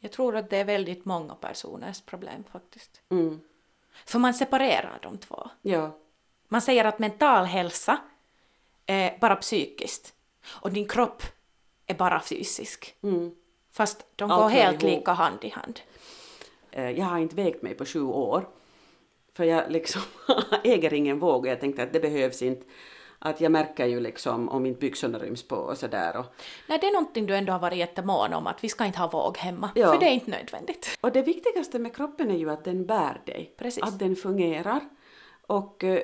Jag 0.00 0.12
tror 0.12 0.36
att 0.36 0.50
det 0.50 0.56
är 0.56 0.64
väldigt 0.64 1.04
många 1.04 1.34
personers 1.34 2.00
problem 2.00 2.44
faktiskt. 2.52 3.00
Mm. 3.08 3.40
För 4.06 4.18
man 4.18 4.34
separerar 4.34 4.98
de 5.02 5.18
två. 5.18 5.50
Ja, 5.62 5.98
Man 6.48 6.62
säger 6.62 6.84
att 6.84 6.98
mental 6.98 7.44
hälsa 7.44 7.98
är 8.86 9.18
bara 9.18 9.36
psykiskt 9.36 10.14
och 10.60 10.72
din 10.72 10.88
kropp 10.88 11.22
är 11.88 11.94
bara 11.94 12.20
fysisk. 12.20 12.94
mm. 13.02 13.30
Fast 13.72 14.06
de 14.16 14.30
Allt 14.30 14.42
går 14.42 14.48
helt 14.48 14.82
ihop. 14.82 14.98
lika 14.98 15.12
hand 15.12 15.38
i 15.44 15.48
hand. 15.48 15.80
Eh, 16.70 16.90
jag 16.90 17.04
har 17.06 17.18
inte 17.18 17.36
vägt 17.36 17.62
mig 17.62 17.74
på 17.74 17.84
sju 17.84 18.02
år. 18.02 18.48
För 19.36 19.44
jag 19.44 19.70
liksom 19.72 20.02
äger 20.64 20.92
ingen 20.94 21.18
våg 21.18 21.40
och 21.40 21.46
jag 21.50 21.60
tänkte 21.60 21.82
att 21.82 21.92
det 21.92 22.00
behövs 22.00 22.42
inte. 22.42 22.66
Att 23.18 23.40
jag 23.40 23.52
märker 23.52 23.86
ju 23.86 24.00
liksom 24.00 24.48
om 24.48 24.66
inte 24.66 24.80
byxorna 24.80 25.18
ryms 25.18 25.48
på 25.48 25.56
och 25.56 25.78
sådär. 25.78 26.16
Och, 26.16 26.24
Nej, 26.68 26.78
det 26.80 26.86
är 26.86 26.92
någonting 26.92 27.26
du 27.26 27.36
ändå 27.36 27.52
har 27.52 27.58
varit 27.60 27.78
jättemån 27.78 28.32
om, 28.34 28.46
att 28.46 28.64
vi 28.64 28.68
ska 28.68 28.84
inte 28.84 28.98
ha 28.98 29.08
våg 29.08 29.36
hemma. 29.36 29.70
Ja. 29.74 29.92
För 29.92 30.00
det 30.00 30.06
är 30.06 30.10
inte 30.12 30.30
nödvändigt. 30.30 30.98
och 31.00 31.12
det 31.12 31.22
viktigaste 31.22 31.78
med 31.78 31.96
kroppen 31.96 32.30
är 32.30 32.36
ju 32.38 32.50
att 32.50 32.64
den 32.64 32.86
bär 32.86 33.20
dig. 33.26 33.54
Precis. 33.58 33.82
Att 33.82 33.98
den 33.98 34.16
fungerar. 34.16 34.80
Och 35.46 35.84
eh, 35.84 36.02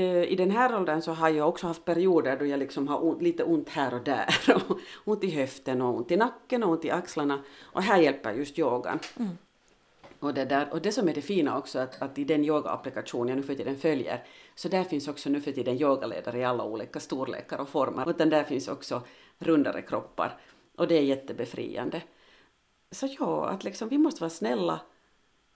i 0.00 0.36
den 0.36 0.50
här 0.50 0.76
åldern 0.76 1.02
så 1.02 1.12
har 1.12 1.28
jag 1.28 1.48
också 1.48 1.66
haft 1.66 1.84
perioder 1.84 2.36
då 2.36 2.46
jag 2.46 2.58
liksom 2.58 2.88
har 2.88 3.04
ont, 3.04 3.22
lite 3.22 3.44
ont 3.44 3.68
här 3.68 3.94
och 3.94 4.04
där. 4.04 4.26
Och 4.54 4.78
ont 5.04 5.24
i 5.24 5.30
höften 5.30 5.82
och 5.82 5.94
ont 5.94 6.10
i 6.10 6.16
nacken 6.16 6.62
och 6.62 6.70
ont 6.70 6.84
i 6.84 6.90
axlarna. 6.90 7.42
Och 7.62 7.82
här 7.82 7.98
hjälper 7.98 8.32
just 8.32 8.58
yogan. 8.58 8.98
Och 10.18 10.34
det, 10.34 10.44
där, 10.44 10.68
och 10.72 10.82
det 10.82 10.92
som 10.92 11.08
är 11.08 11.14
det 11.14 11.22
fina 11.22 11.58
också 11.58 11.78
att, 11.78 12.02
att 12.02 12.18
i 12.18 12.24
den 12.24 12.44
yoga-applikation 12.44 13.28
jag 13.28 13.36
nu 13.36 13.42
för 13.42 13.54
tiden 13.54 13.76
följer 13.76 14.24
så 14.54 14.68
där 14.68 14.84
finns 14.84 15.08
också 15.08 15.30
nu 15.30 15.40
för 15.40 15.52
tiden 15.52 15.80
yogaledare 15.80 16.38
i 16.38 16.44
alla 16.44 16.64
olika 16.64 17.00
storlekar 17.00 17.58
och 17.58 17.68
former. 17.68 18.10
Utan 18.10 18.30
där 18.30 18.44
finns 18.44 18.68
också 18.68 19.02
rundare 19.38 19.82
kroppar 19.82 20.40
och 20.76 20.88
det 20.88 20.94
är 20.94 21.02
jättebefriande. 21.02 22.02
Så 22.90 23.08
ja, 23.18 23.48
att 23.48 23.64
liksom 23.64 23.88
vi 23.88 23.98
måste 23.98 24.20
vara 24.20 24.30
snälla 24.30 24.80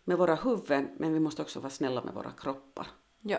med 0.04 0.18
våra 0.18 0.34
huvuden, 0.34 0.88
men 0.96 1.12
vi 1.12 1.20
måste 1.20 1.42
också 1.42 1.60
vara 1.60 1.70
snälla 1.70 2.02
med 2.02 2.14
våra 2.14 2.30
kroppar. 2.30 2.86
Ja. 3.20 3.38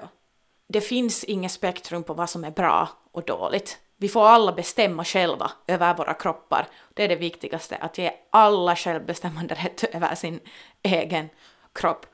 Det 0.72 0.82
finns 0.82 1.24
inget 1.24 1.52
spektrum 1.52 2.04
på 2.04 2.14
vad 2.14 2.30
som 2.30 2.44
är 2.44 2.52
bra 2.52 2.90
och 3.12 3.24
dåligt. 3.24 3.78
Vi 3.98 4.10
får 4.10 4.26
alla 4.26 4.52
bestämma 4.52 5.04
själva 5.04 5.52
över 5.68 5.94
våra 5.94 6.14
kroppar. 6.14 6.68
Det 6.94 7.04
är 7.04 7.08
det 7.08 7.16
viktigaste, 7.16 7.76
att 7.76 7.98
ge 7.98 8.12
alla 8.30 8.76
självbestämmande 8.76 9.56
rätt 9.56 9.84
över 9.96 10.16
sin 10.16 10.40
egen 10.84 11.30
kropp. 11.74 12.06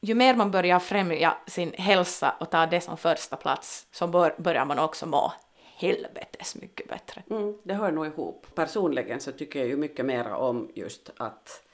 Ju 0.00 0.14
mer 0.14 0.34
man 0.34 0.50
börjar 0.50 0.78
främja 0.78 1.36
sin 1.46 1.72
hälsa 1.72 2.34
och 2.40 2.50
ta 2.50 2.66
det 2.66 2.80
som 2.80 2.96
första 2.96 3.36
plats 3.36 3.86
så 3.92 4.06
bör, 4.06 4.34
börjar 4.38 4.64
man 4.64 4.78
också 4.78 5.06
må 5.06 5.32
helvetes 5.76 6.56
mycket 6.56 6.88
bättre. 6.88 7.22
Mm, 7.30 7.58
det 7.62 7.74
hör 7.74 7.92
nog 7.92 8.06
ihop. 8.06 8.46
Personligen 8.54 9.20
så 9.20 9.32
tycker 9.32 9.58
jag 9.58 9.68
ju 9.68 9.76
mycket 9.76 10.06
mer 10.06 10.32
om 10.32 10.70
just 10.74 11.10
att, 11.16 11.64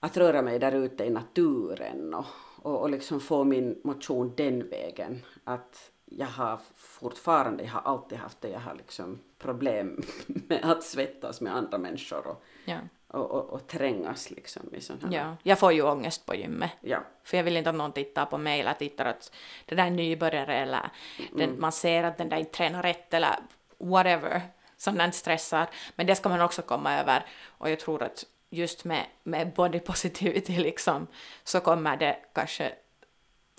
att 0.00 0.16
röra 0.16 0.42
mig 0.42 0.58
där 0.58 0.72
ute 0.72 1.04
i 1.04 1.10
naturen 1.10 2.14
och, 2.14 2.26
och, 2.66 2.80
och 2.80 2.90
liksom 2.90 3.20
få 3.20 3.44
min 3.44 3.80
motion 3.84 4.34
den 4.36 4.68
vägen. 4.68 5.22
Att 5.44 5.90
jag 6.04 6.26
har 6.26 6.60
fortfarande, 6.76 7.64
jag 7.64 7.70
har 7.70 7.80
alltid 7.80 8.18
haft 8.18 8.40
det, 8.40 8.48
jag 8.48 8.60
har 8.60 8.74
liksom 8.74 9.18
problem 9.38 10.02
med 10.26 10.64
att 10.70 10.82
svettas 10.82 11.40
med 11.40 11.56
andra 11.56 11.78
människor 11.78 12.26
och, 12.26 12.42
Ja. 12.64 12.78
och, 13.08 13.30
och, 13.30 13.50
och 13.50 13.66
trängas 13.66 14.30
liksom 14.30 14.74
i 14.74 14.80
sådana 14.80 15.16
Ja. 15.16 15.36
Jag 15.42 15.58
får 15.58 15.72
ju 15.72 15.82
ångest 15.82 16.26
på 16.26 16.34
gymmet. 16.34 16.70
ja. 16.80 16.98
För 17.24 17.36
jag 17.36 17.44
vill 17.44 17.56
inte 17.56 17.70
att 17.70 17.76
någon 17.76 17.92
tittar 17.92 18.26
på 18.26 18.38
mig 18.38 18.60
eller 18.60 18.72
tittar 18.74 19.04
att 19.04 19.32
det 19.66 19.74
där 19.74 19.86
är 19.86 19.90
nybörjare 19.90 20.56
eller 20.56 20.90
den, 21.36 21.60
man 21.60 21.72
ser 21.72 22.04
att 22.04 22.18
den 22.18 22.28
där 22.28 22.36
inte 22.36 22.52
tränar 22.52 22.82
rätt 22.82 23.14
eller 23.14 23.36
whatever 23.78 24.40
som 24.76 24.98
den 24.98 25.12
stressar. 25.12 25.66
Men 25.96 26.06
det 26.06 26.14
ska 26.14 26.28
man 26.28 26.40
också 26.40 26.62
komma 26.62 27.00
över 27.00 27.24
och 27.46 27.70
jag 27.70 27.80
tror 27.80 28.02
att 28.02 28.24
just 28.56 28.84
med, 28.84 29.06
med 29.22 29.52
body 29.54 29.78
positivity 29.80 30.56
liksom 30.58 31.06
så 31.44 31.60
kommer 31.60 31.96
det 31.96 32.16
kanske 32.34 32.72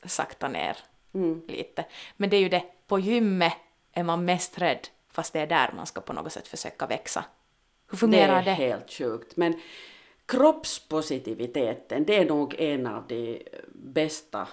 sakta 0.05 0.47
ner 0.47 0.77
lite. 1.47 1.85
Men 2.17 2.29
det 2.29 2.37
är 2.37 2.41
ju 2.41 2.49
det, 2.49 2.63
på 2.87 2.99
gymmet 2.99 3.53
är 3.91 4.03
man 4.03 4.25
mest 4.25 4.57
rädd 4.57 4.87
fast 5.11 5.33
det 5.33 5.39
är 5.39 5.47
där 5.47 5.71
man 5.75 5.85
ska 5.85 6.01
på 6.01 6.13
något 6.13 6.33
sätt 6.33 6.47
försöka 6.47 6.87
växa. 6.87 7.25
Hur 7.87 7.91
Det 7.91 7.97
fungerar 7.97 8.39
är 8.39 8.45
det? 8.45 8.51
helt 8.53 8.91
sjukt. 8.91 9.37
Men 9.37 9.61
kroppspositiviteten, 10.25 12.03
det 12.05 12.15
är 12.15 12.25
nog 12.25 12.55
en 12.59 12.87
av 12.87 13.07
de 13.07 13.43
bästa 13.73 14.47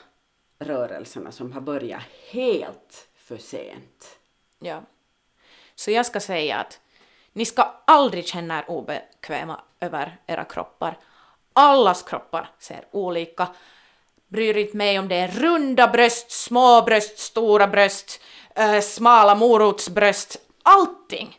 rörelserna 0.59 1.33
som 1.33 1.52
har 1.52 1.61
börjat 1.61 2.02
helt 2.30 3.09
för 3.14 3.37
sent. 3.37 4.18
Ja. 4.59 4.83
Så 5.74 5.90
jag 5.90 6.07
ska 6.07 6.20
säga 6.20 6.57
att 6.57 6.80
ni 7.35 7.44
ska 7.44 7.73
aldrig 7.85 8.27
känna 8.27 8.59
er 8.59 8.70
obekväma 8.70 9.61
över 9.81 10.16
era 10.27 10.44
kroppar. 10.44 10.99
Allas 11.53 12.03
kroppar 12.03 12.51
ser 12.59 12.85
olika. 12.90 13.49
Bryr 14.29 14.57
inte 14.57 14.77
mig 14.77 14.99
om 14.99 15.09
det 15.09 15.16
är 15.16 15.29
runda 15.29 15.88
bröst, 15.88 16.31
små 16.31 16.83
bröst, 16.83 17.18
stora 17.18 17.66
bröst, 17.66 18.20
äh, 18.55 18.81
smala 18.81 19.35
morotsbröst, 19.35 20.37
allting. 20.62 21.38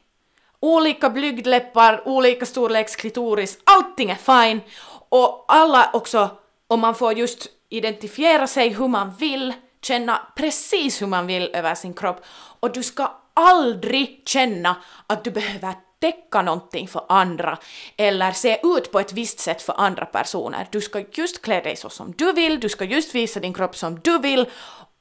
Olika 0.60 1.10
blygdläppar, 1.10 2.08
olika 2.08 2.46
storleks 2.46 2.96
klitoris, 2.96 3.58
allting 3.64 4.10
är 4.10 4.16
fine. 4.16 4.62
Och 5.10 5.46
alla 5.48 5.90
också, 5.94 6.30
om 6.68 6.80
man 6.80 6.96
får 6.96 7.14
just 7.14 7.48
identifiera 7.70 8.48
sig 8.48 8.70
hur 8.70 8.88
man 8.88 9.16
vill, 9.16 9.54
känna 9.82 10.28
precis 10.36 11.02
hur 11.02 11.08
man 11.08 11.28
vill 11.28 11.50
över 11.54 11.76
sin 11.76 11.94
kropp. 11.94 12.26
Och 12.60 12.72
du 12.72 12.84
ska 12.84 13.12
aldrig 13.34 14.22
känna 14.26 14.76
att 15.08 15.24
du 15.24 15.32
behöver 15.32 15.74
täcka 16.00 16.42
någonting 16.42 16.88
för 16.88 17.02
andra 17.10 17.58
eller 17.98 18.32
se 18.32 18.60
ut 18.64 18.92
på 18.92 19.00
ett 19.00 19.14
visst 19.14 19.40
sätt 19.40 19.62
för 19.62 19.74
andra 19.78 20.06
personer. 20.06 20.68
Du 20.72 20.82
ska 20.82 21.04
just 21.12 21.42
klä 21.42 21.62
dig 21.62 21.76
så 21.76 21.90
som 21.90 22.14
du 22.18 22.34
vill, 22.34 22.60
du 22.60 22.70
ska 22.70 22.86
just 22.86 23.16
visa 23.16 23.40
din 23.40 23.54
kropp 23.54 23.76
som 23.76 24.00
du 24.00 24.20
vill 24.20 24.50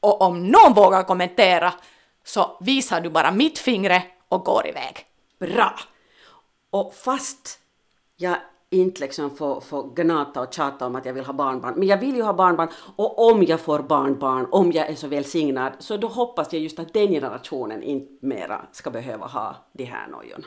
och 0.00 0.22
om 0.22 0.46
någon 0.46 0.74
vågar 0.74 1.02
kommentera 1.02 1.74
så 2.24 2.56
visar 2.60 3.00
du 3.00 3.10
bara 3.10 3.30
mitt 3.30 3.58
fingre 3.58 4.02
och 4.28 4.44
går 4.44 4.66
iväg. 4.66 5.06
Bra! 5.38 5.80
Och 6.70 6.94
fast 6.94 7.58
jag 8.16 8.36
inte 8.70 9.00
liksom 9.00 9.36
får, 9.36 9.60
får 9.60 9.94
gnata 9.94 10.40
och 10.40 10.54
tjata 10.54 10.86
om 10.86 10.96
att 10.96 11.06
jag 11.06 11.12
vill 11.12 11.24
ha 11.24 11.32
barnbarn, 11.32 11.74
men 11.76 11.88
jag 11.88 11.98
vill 11.98 12.16
ju 12.16 12.22
ha 12.22 12.32
barnbarn 12.32 12.68
och 12.96 13.30
om 13.30 13.42
jag 13.42 13.60
får 13.60 13.78
barnbarn, 13.78 14.46
om 14.50 14.72
jag 14.72 14.88
är 14.88 14.94
så 14.94 15.08
välsignad, 15.08 15.72
så 15.78 15.96
då 15.96 16.08
hoppas 16.08 16.52
jag 16.52 16.62
just 16.62 16.78
att 16.78 16.92
den 16.92 17.08
generationen 17.08 17.82
inte 17.82 18.26
mera 18.26 18.66
ska 18.72 18.90
behöva 18.90 19.26
ha 19.26 19.56
de 19.72 19.84
här 19.84 20.08
nojorna. 20.08 20.46